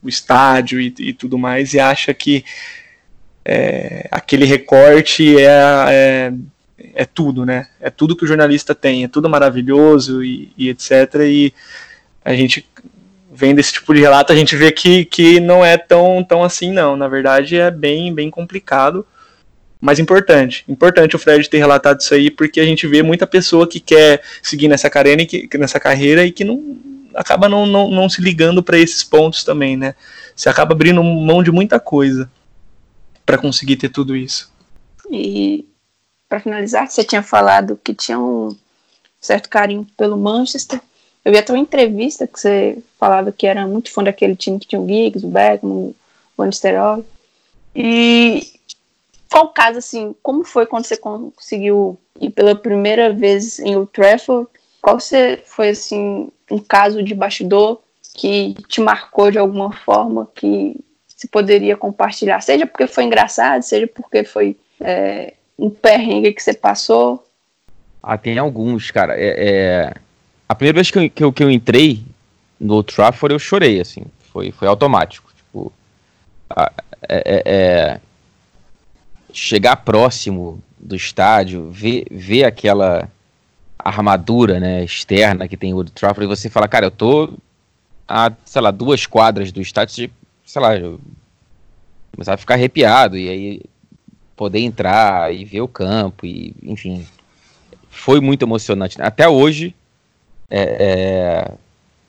[0.00, 2.44] o estádio e, e tudo mais, e acha que
[3.44, 5.50] é, aquele recorte é,
[5.88, 6.32] é
[6.94, 7.66] é tudo, né?
[7.80, 11.14] É tudo que o jornalista tem, é tudo maravilhoso e, e etc.
[11.24, 11.52] E
[12.24, 12.64] a gente
[13.38, 16.72] vendo esse tipo de relato, a gente vê que, que não é tão, tão assim,
[16.72, 16.96] não.
[16.96, 19.06] Na verdade, é bem, bem complicado,
[19.80, 20.64] mas importante.
[20.66, 24.20] Importante o Fred ter relatado isso aí, porque a gente vê muita pessoa que quer
[24.42, 26.76] seguir nessa carreira e que, nessa carreira e que não
[27.14, 29.94] acaba não, não, não se ligando para esses pontos também, né?
[30.34, 32.28] Você acaba abrindo mão de muita coisa
[33.24, 34.52] para conseguir ter tudo isso.
[35.12, 35.64] E
[36.28, 38.56] para finalizar, você tinha falado que tinha um
[39.20, 40.80] certo carinho pelo Manchester.
[41.24, 44.66] Eu vi até uma entrevista que você falava que era muito fã daquele time que
[44.66, 45.94] tinha o Giggs, o Beckham, o
[46.36, 47.04] Van.
[47.74, 48.58] E
[49.30, 53.90] qual o caso, assim, como foi quando você conseguiu ir pela primeira vez em Old
[53.92, 54.48] Trafford?
[54.80, 57.80] Qual você foi, assim, um caso de bastidor
[58.14, 60.76] que te marcou de alguma forma, que
[61.08, 62.40] se poderia compartilhar?
[62.40, 67.24] Seja porque foi engraçado, seja porque foi é, um perrengue que você passou?
[68.02, 69.14] Ah, tem alguns, cara.
[69.16, 69.94] É, é...
[70.48, 72.04] A primeira vez que eu, que eu, que, eu, entrei
[72.58, 74.04] no Trafford, eu chorei, assim.
[74.32, 75.30] Foi, foi automático.
[75.36, 75.72] Tipo,
[76.48, 76.72] a,
[77.08, 78.00] é, é, é,
[79.32, 83.08] chegar próximo do estádio, ver, ver aquela
[83.78, 87.32] armadura, né, externa que tem o Old Trafford, e você fala, cara, eu tô
[88.06, 90.10] a, sei lá, duas quadras do estádio,
[90.44, 91.00] sei lá, eu
[92.12, 93.62] começava a ficar arrepiado, e aí
[94.36, 97.06] poder entrar e ver o campo, e enfim,
[97.90, 99.00] foi muito emocionante.
[99.00, 99.74] Até hoje,
[100.50, 101.52] é, é,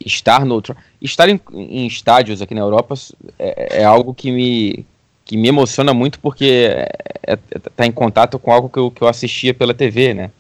[0.06, 0.62] estar no
[1.02, 2.96] estar em, em, estádios aqui na Europa
[3.38, 4.86] é, é, algo que me
[5.26, 6.90] que me emociona muito porque é,
[7.24, 7.36] é,
[7.76, 10.32] tá em contato com algo que eu, que eu assistia pela TV, né?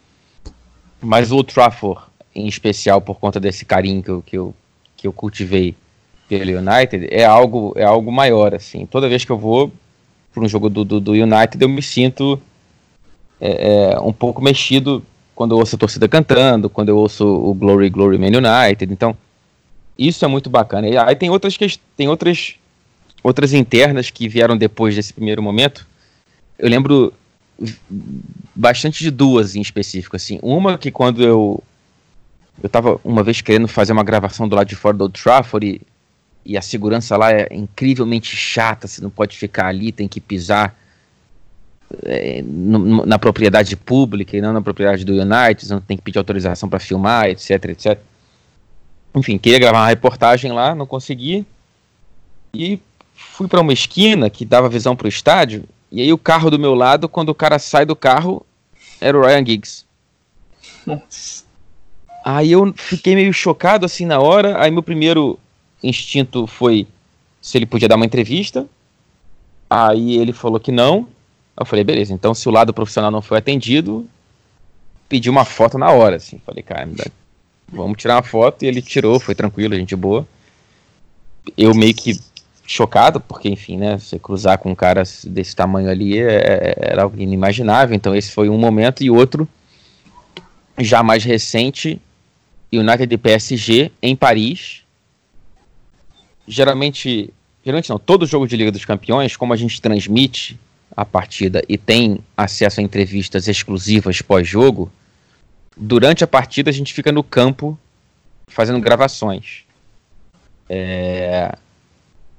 [0.99, 2.01] Mas o Old Trafford,
[2.33, 4.55] em especial por conta desse carinho que eu, que eu,
[4.97, 5.75] que eu cultivei
[6.27, 8.85] pelo United, é algo é algo maior assim.
[8.85, 9.71] Toda vez que eu vou
[10.33, 12.41] para um jogo do, do, do, United, eu me sinto
[13.39, 15.03] é, é, um pouco mexido
[15.39, 18.91] quando eu ouço a torcida cantando, quando eu ouço o Glory Glory Man United.
[18.91, 19.15] Então
[19.97, 20.85] isso é muito bacana.
[20.89, 21.57] E aí tem outras,
[21.95, 22.55] tem outras,
[23.23, 25.87] outras internas que vieram depois desse primeiro momento.
[26.57, 27.13] Eu lembro
[28.53, 30.39] bastante de duas em específico, assim.
[30.43, 31.63] Uma que quando eu
[32.61, 35.65] eu estava uma vez querendo fazer uma gravação do lado de fora do Old Trafford
[35.65, 35.81] e,
[36.51, 40.77] e a segurança lá é incrivelmente chata, você não pode ficar ali, tem que pisar
[42.03, 46.17] é, no, na propriedade pública e não na propriedade do United, não tem que pedir
[46.17, 47.99] autorização para filmar, etc, etc.
[49.15, 51.45] Enfim, queria gravar uma reportagem lá, não consegui.
[52.53, 52.79] E
[53.13, 55.63] fui para uma esquina que dava visão para o estádio.
[55.91, 58.45] E aí o carro do meu lado, quando o cara sai do carro,
[59.01, 59.85] era o Ryan Giggs.
[60.85, 61.43] Nossa.
[62.23, 64.61] Aí eu fiquei meio chocado assim na hora.
[64.61, 65.39] Aí meu primeiro
[65.81, 66.87] instinto foi
[67.41, 68.67] se ele podia dar uma entrevista.
[69.69, 71.07] Aí ele falou que não.
[71.59, 74.07] Eu falei, beleza, então se o lado profissional não foi atendido,
[75.09, 76.39] pedi uma foto na hora, assim.
[76.45, 76.87] Falei, cara,
[77.67, 80.25] vamos tirar uma foto, e ele tirou, foi tranquilo, gente boa.
[81.57, 82.17] Eu meio que
[82.65, 87.03] chocado, porque, enfim, né, você cruzar com um cara desse tamanho ali é, é, era
[87.03, 89.45] algo inimaginável, então esse foi um momento, e outro,
[90.77, 92.01] já mais recente,
[92.71, 94.83] United e PSG em Paris.
[96.47, 97.33] Geralmente,
[97.65, 100.57] geralmente não, todo jogo de Liga dos Campeões, como a gente transmite
[100.95, 104.91] a partida e tem acesso a entrevistas exclusivas pós-jogo,
[105.77, 107.77] durante a partida a gente fica no campo
[108.47, 109.63] fazendo gravações.
[110.67, 111.55] É...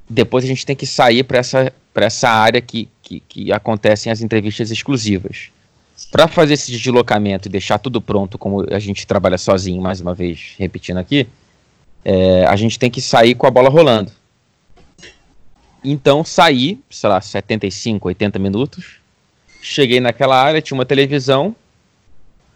[0.09, 4.21] Depois a gente tem que sair para essa, essa área que, que, que acontecem as
[4.21, 5.51] entrevistas exclusivas.
[6.11, 10.15] Para fazer esse deslocamento e deixar tudo pronto, como a gente trabalha sozinho, mais uma
[10.15, 11.29] vez, repetindo aqui,
[12.05, 14.11] é, a gente tem que sair com a bola rolando.
[15.83, 19.01] Então saí, sei lá, 75, 80 minutos.
[19.63, 21.55] Cheguei naquela área, tinha uma televisão,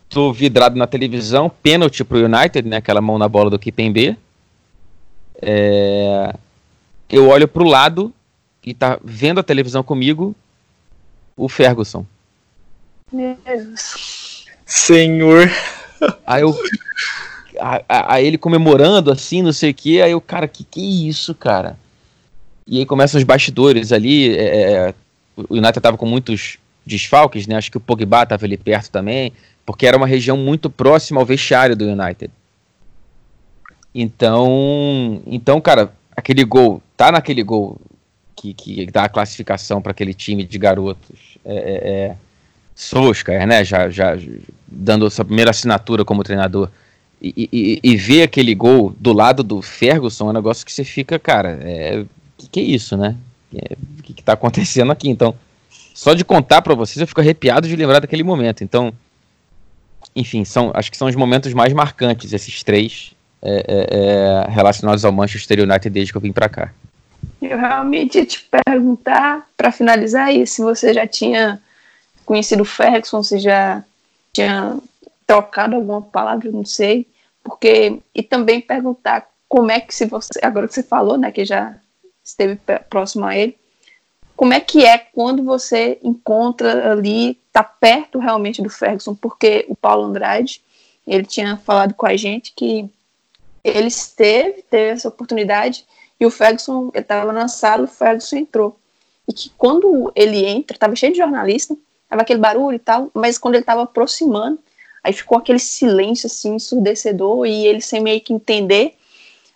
[0.08, 2.76] tô vidrado na televisão, pênalti pro United, né?
[2.78, 4.16] Aquela mão na bola do Kipembe.
[5.40, 6.34] É...
[7.08, 8.12] Eu olho pro lado
[8.64, 10.34] e tá vendo a televisão comigo
[11.36, 12.06] o Ferguson.
[13.12, 14.46] Meu Deus.
[14.64, 15.50] Senhor.
[16.26, 16.56] Aí eu.
[17.88, 21.34] Aí ele comemorando assim, não sei o que, aí o cara, que que é isso,
[21.34, 21.78] cara?
[22.66, 24.36] E aí começam os bastidores ali.
[24.36, 24.94] É, é
[25.36, 27.56] o United tava com muitos desfalques, né?
[27.56, 29.32] Acho que o Pogba tava ali perto também
[29.66, 32.30] porque era uma região muito próxima ao vestiário do United.
[33.94, 37.80] Então, então, cara, aquele gol, tá naquele gol
[38.34, 41.38] que, que dá a classificação para aquele time de garotos.
[41.44, 43.64] É, é, é né?
[43.64, 44.18] Já, já
[44.66, 46.68] dando sua primeira assinatura como treinador.
[47.22, 50.84] E, e, e, ver aquele gol do lado do Ferguson é um negócio que você
[50.84, 52.04] fica, cara, é,
[52.38, 53.16] que, que é isso, né?
[53.54, 55.08] É, o que, que tá acontecendo aqui?
[55.08, 55.34] Então,
[55.94, 58.64] só de contar para vocês eu fico arrepiado de lembrar daquele momento.
[58.64, 58.92] Então,
[60.14, 63.12] enfim, são, acho que são os momentos mais marcantes, esses três,
[63.42, 66.72] é, é, é relacionados ao Manchester United desde que eu vim para cá.
[67.40, 71.60] Eu realmente ia te perguntar, para finalizar isso, se você já tinha
[72.24, 73.82] conhecido o Ferguson, se já
[74.32, 74.76] tinha
[75.26, 77.06] trocado alguma palavra, não sei,
[77.42, 81.44] porque e também perguntar como é que se você, agora que você falou, né, que
[81.44, 81.74] já
[82.24, 83.56] esteve próximo a ele,
[84.36, 89.76] como é que é quando você encontra ali, tá perto realmente do Ferguson, porque o
[89.76, 90.60] Paulo Andrade,
[91.06, 92.88] ele tinha falado com a gente que
[93.62, 95.84] ele esteve, teve essa oportunidade,
[96.18, 98.76] e o Ferguson, ele estava na sala, o Ferguson entrou.
[99.28, 101.76] E que quando ele entra, estava cheio de jornalista,
[102.08, 104.58] tava aquele barulho e tal, mas quando ele estava aproximando,
[105.02, 108.96] aí ficou aquele silêncio assim, ensurdecedor, e ele sem meio que entender.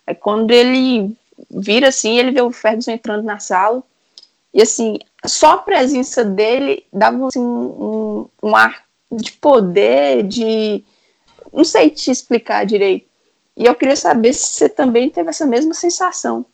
[0.07, 1.17] Aí quando ele
[1.51, 3.83] vira assim, ele vê o Ferguson entrando na sala,
[4.53, 10.83] e assim, só a presença dele dava assim, um, um ar de poder, de.
[11.53, 13.07] Não sei te explicar direito.
[13.57, 16.47] E eu queria saber se você também teve essa mesma sensação.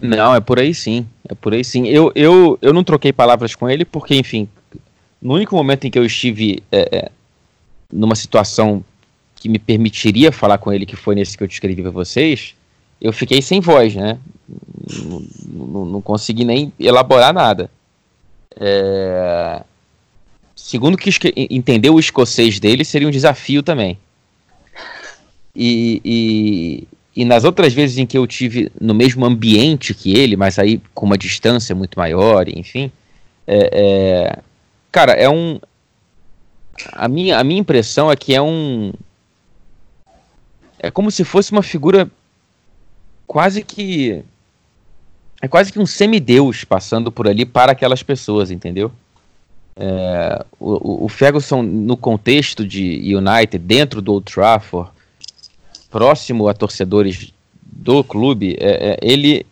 [0.00, 1.06] Não, é por aí sim.
[1.28, 1.86] É por aí sim.
[1.86, 4.48] Eu, eu, eu não troquei palavras com ele porque, enfim,
[5.20, 7.10] no único momento em que eu estive é, é,
[7.92, 8.84] numa situação
[9.34, 12.54] que me permitiria falar com ele, que foi nesse que eu descrevi para vocês,
[13.00, 14.18] eu fiquei sem voz, né?
[15.48, 17.70] Não, consegui nem elaborar nada.
[18.58, 19.62] É...
[20.54, 23.98] Segundo que entender o escocês dele seria um desafio também.
[25.54, 30.36] E, e, e, nas outras vezes em que eu tive no mesmo ambiente que ele,
[30.36, 32.90] mas aí com uma distância muito maior, enfim,
[33.46, 34.38] é, é,
[34.90, 35.60] cara, é um.
[36.92, 38.92] A minha, a minha impressão é que é um.
[40.78, 42.10] É como se fosse uma figura
[43.26, 44.22] quase que.
[45.42, 48.90] É quase que um semideus passando por ali para aquelas pessoas, entendeu?
[49.76, 54.90] É, o, o Ferguson, no contexto de United, dentro do Old Trafford,
[55.90, 59.44] próximo a torcedores do clube, é, é, ele,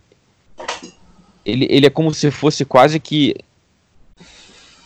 [1.44, 3.36] ele, ele é como se fosse quase que,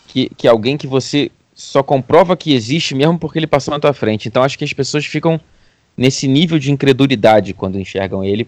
[0.07, 3.93] que, que alguém que você só comprova que existe mesmo porque ele passou na tua
[3.93, 4.27] frente.
[4.27, 5.39] Então acho que as pessoas ficam
[5.95, 8.47] nesse nível de incredulidade quando enxergam ele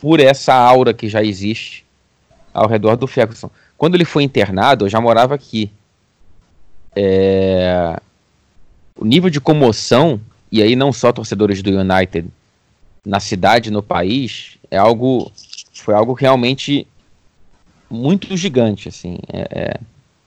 [0.00, 1.84] por essa aura que já existe
[2.52, 3.50] ao redor do Ferguson.
[3.76, 5.70] Quando ele foi internado, eu já morava aqui.
[6.94, 7.98] É...
[8.94, 10.20] O nível de comoção,
[10.50, 12.28] e aí não só torcedores do United
[13.04, 15.30] na cidade, no país, é algo
[15.74, 16.86] foi algo realmente
[17.88, 19.18] muito gigante, assim.
[19.32, 19.80] É, é...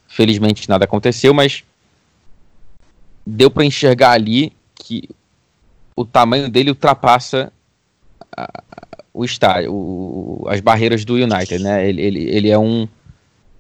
[0.08, 1.64] Felizmente nada aconteceu, mas
[3.26, 5.10] deu para enxergar ali que
[5.96, 7.52] o tamanho dele ultrapassa
[9.20, 11.88] o estádio, o, as barreiras do United, né?
[11.88, 12.88] Ele, ele, ele é um,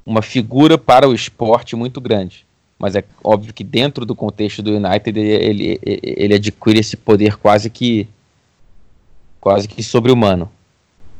[0.05, 2.45] uma figura para o esporte muito grande.
[2.77, 7.35] Mas é óbvio que dentro do contexto do United ele, ele, ele adquire esse poder
[7.35, 8.07] quase que
[9.41, 10.49] quase que sobre-humano.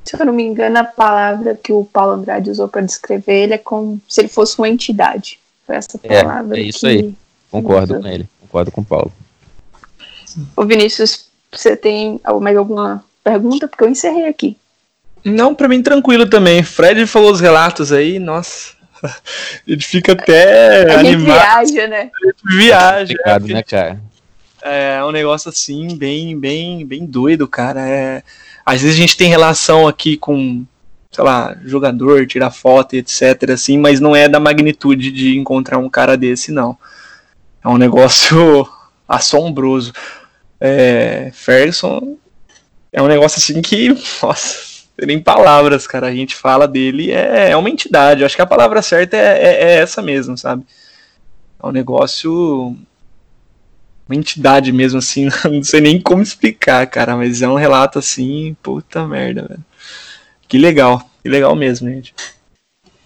[0.05, 3.53] Se eu não me engano, a palavra que o Paulo Andrade usou para descrever ele
[3.55, 5.37] é como se ele fosse uma entidade.
[5.67, 6.57] Foi essa palavra.
[6.57, 7.13] É, é isso aí.
[7.51, 8.25] Concordo com ele.
[8.39, 9.11] Concordo com o Paulo.
[10.55, 14.57] Ô Vinícius, você tem mais alguma pergunta, porque eu encerrei aqui.
[15.23, 16.63] Não, para mim tranquilo também.
[16.63, 18.73] Fred falou os relatos aí, nossa.
[19.67, 21.25] Ele fica até a animado.
[21.25, 22.09] viaja, né?
[22.43, 23.15] Viaja.
[23.25, 24.01] É, né, cara?
[24.61, 27.87] É um negócio assim, bem, bem, bem doido, cara.
[27.87, 28.23] É,
[28.65, 30.65] às vezes a gente tem relação aqui com,
[31.11, 35.77] sei lá, jogador, tirar foto e etc, assim, mas não é da magnitude de encontrar
[35.77, 36.77] um cara desse, não.
[37.63, 38.67] É um negócio
[39.07, 39.93] assombroso.
[40.59, 42.17] É, Ferguson
[42.91, 43.89] é um negócio assim que,
[44.21, 44.69] nossa,
[45.05, 46.07] nem palavras, cara.
[46.07, 48.21] A gente fala dele, é, é uma entidade.
[48.21, 50.65] Eu acho que a palavra certa é, é, é essa mesmo, sabe?
[51.61, 52.75] É um negócio.
[54.07, 55.29] Uma entidade mesmo, assim.
[55.45, 57.15] Não sei nem como explicar, cara.
[57.15, 59.65] Mas é um relato assim, puta merda, velho.
[60.47, 61.07] Que legal.
[61.21, 62.13] Que legal mesmo, gente.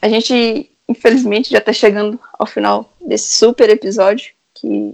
[0.02, 4.32] A gente, infelizmente, já tá chegando ao final desse super episódio.
[4.54, 4.94] Que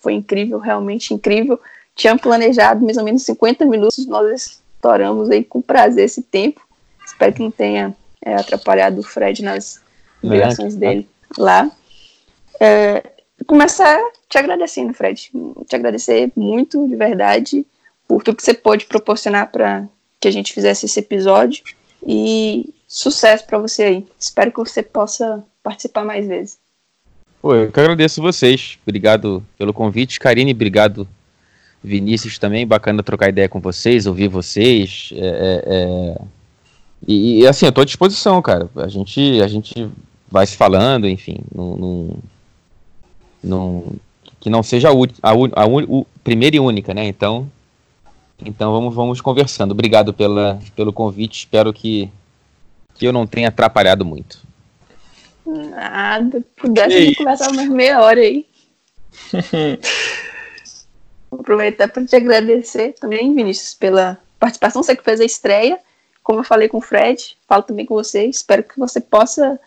[0.00, 1.60] foi incrível, realmente incrível
[1.98, 6.60] tinha planejado mais ou menos 50 minutos, nós estouramos aí com prazer esse tempo.
[7.04, 7.94] Espero que não tenha
[8.24, 9.82] é, atrapalhado o Fred nas
[10.22, 11.68] obrigações é, dele lá.
[12.60, 13.02] É,
[13.44, 13.98] começar
[14.28, 15.32] te agradecendo, Fred.
[15.66, 17.66] Te agradecer muito, de verdade,
[18.06, 19.88] por tudo que você pôde proporcionar para
[20.20, 21.64] que a gente fizesse esse episódio.
[22.06, 24.06] E sucesso para você aí.
[24.16, 26.58] Espero que você possa participar mais vezes.
[27.42, 28.78] Pô, eu que agradeço vocês.
[28.86, 30.20] Obrigado pelo convite.
[30.20, 31.08] Karine, obrigado
[31.82, 35.10] Vinícius também, bacana trocar ideia com vocês, ouvir vocês.
[35.14, 36.20] É, é, é,
[37.06, 38.68] e, e, assim, eu tô à disposição, cara.
[38.76, 39.88] A gente, a gente
[40.30, 42.16] vai se falando, enfim, num, num,
[43.42, 43.96] num
[44.40, 47.06] que não seja a, a, a, a, primeira e única, né?
[47.06, 47.50] Então,
[48.44, 49.72] então vamos, vamos conversando.
[49.72, 51.40] Obrigado pela, pelo convite.
[51.40, 52.10] Espero que,
[52.94, 54.46] que eu não tenha atrapalhado muito.
[55.46, 56.42] Nada.
[56.56, 58.46] Pudesse conversar mais meia hora aí.
[61.48, 64.82] Aproveitar para te agradecer também, Vinícius, pela participação.
[64.82, 65.78] Você que fez a estreia.
[66.22, 68.26] Como eu falei com o Fred, falo também com você.
[68.26, 69.58] Espero que você possa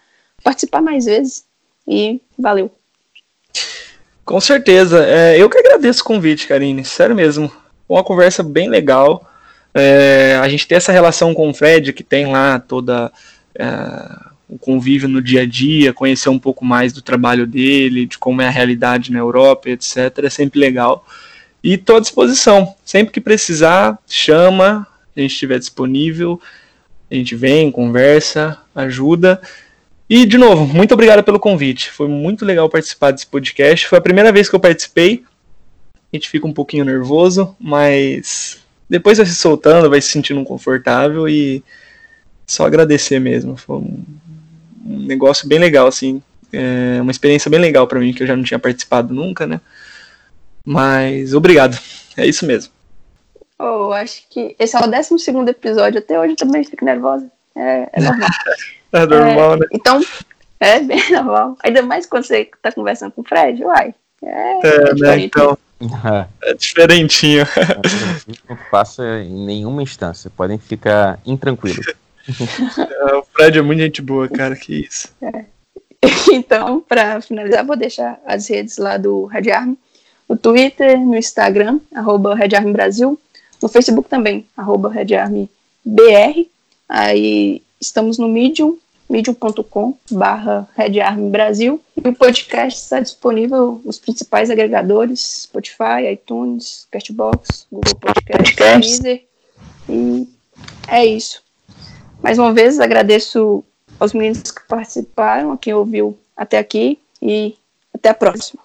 [0.43, 1.43] participar mais vezes.
[1.87, 2.71] E valeu.
[4.23, 5.03] Com certeza.
[5.03, 6.85] É, eu que agradeço o convite, Karine.
[6.85, 7.51] Sério mesmo.
[7.89, 9.27] Uma conversa bem legal.
[9.73, 13.11] É, a gente tem essa relação com o Fred, que tem lá toda
[13.55, 13.65] é,
[14.47, 18.39] o convívio no dia a dia, conhecer um pouco mais do trabalho dele, de como
[18.39, 20.19] é a realidade na Europa, etc.
[20.25, 21.03] É sempre legal.
[21.63, 22.75] E estou à disposição.
[22.83, 26.41] Sempre que precisar, chama, a gente estiver disponível,
[27.09, 29.41] a gente vem, conversa, ajuda.
[30.09, 31.91] E, de novo, muito obrigado pelo convite.
[31.91, 33.87] Foi muito legal participar desse podcast.
[33.87, 35.23] Foi a primeira vez que eu participei.
[36.11, 38.59] A gente fica um pouquinho nervoso, mas
[38.89, 41.63] depois vai se soltando, vai se sentindo confortável e
[42.45, 43.55] só agradecer mesmo.
[43.55, 44.03] Foi um,
[44.83, 46.21] negócio bem legal, assim.
[46.51, 49.61] É uma experiência bem legal para mim, que eu já não tinha participado nunca, né?
[50.65, 51.77] Mas obrigado.
[52.17, 52.71] É isso mesmo.
[53.57, 55.15] Oh, acho que esse é o 12
[55.49, 55.99] episódio.
[55.99, 57.27] Até hoje eu também fico nervosa.
[57.55, 58.29] É, é normal.
[58.93, 59.65] é normal, é, né?
[59.71, 60.01] Então,
[60.59, 61.57] é bem normal.
[61.63, 63.93] Ainda mais quando você tá conversando com o Fred, uai.
[64.23, 65.19] É, é né?
[65.19, 65.57] Então.
[66.43, 67.43] É diferentinho.
[68.47, 70.31] Não passa em nenhuma instância.
[70.35, 71.85] Podem ficar intranquilos.
[72.77, 74.55] É, o Fred é muito gente boa, cara.
[74.55, 75.09] Que isso.
[75.23, 75.43] É.
[76.31, 79.77] Então, para finalizar, vou deixar as redes lá do Red Army.
[80.31, 83.19] No Twitter, no Instagram, arroba Red Army Brasil.
[83.61, 85.51] No Facebook também, arroba Red Army
[85.83, 86.47] BR.
[86.87, 88.77] Aí estamos no Medium,
[89.09, 91.81] medium.com barra Red Army Brasil.
[91.97, 99.25] E o podcast está disponível nos principais agregadores, Spotify, iTunes, Castbox, Google Podcast, Deezer.
[99.89, 100.25] E
[100.87, 101.43] é isso.
[102.23, 103.65] Mais uma vez, agradeço
[103.99, 107.53] aos meninos que participaram, a quem ouviu até aqui e
[107.93, 108.61] até a próxima.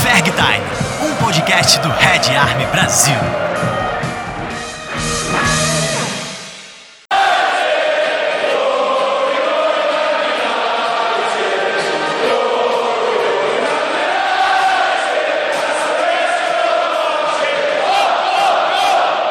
[0.00, 0.64] Ferg Time,
[1.00, 3.67] um podcast do Red Army Brasil.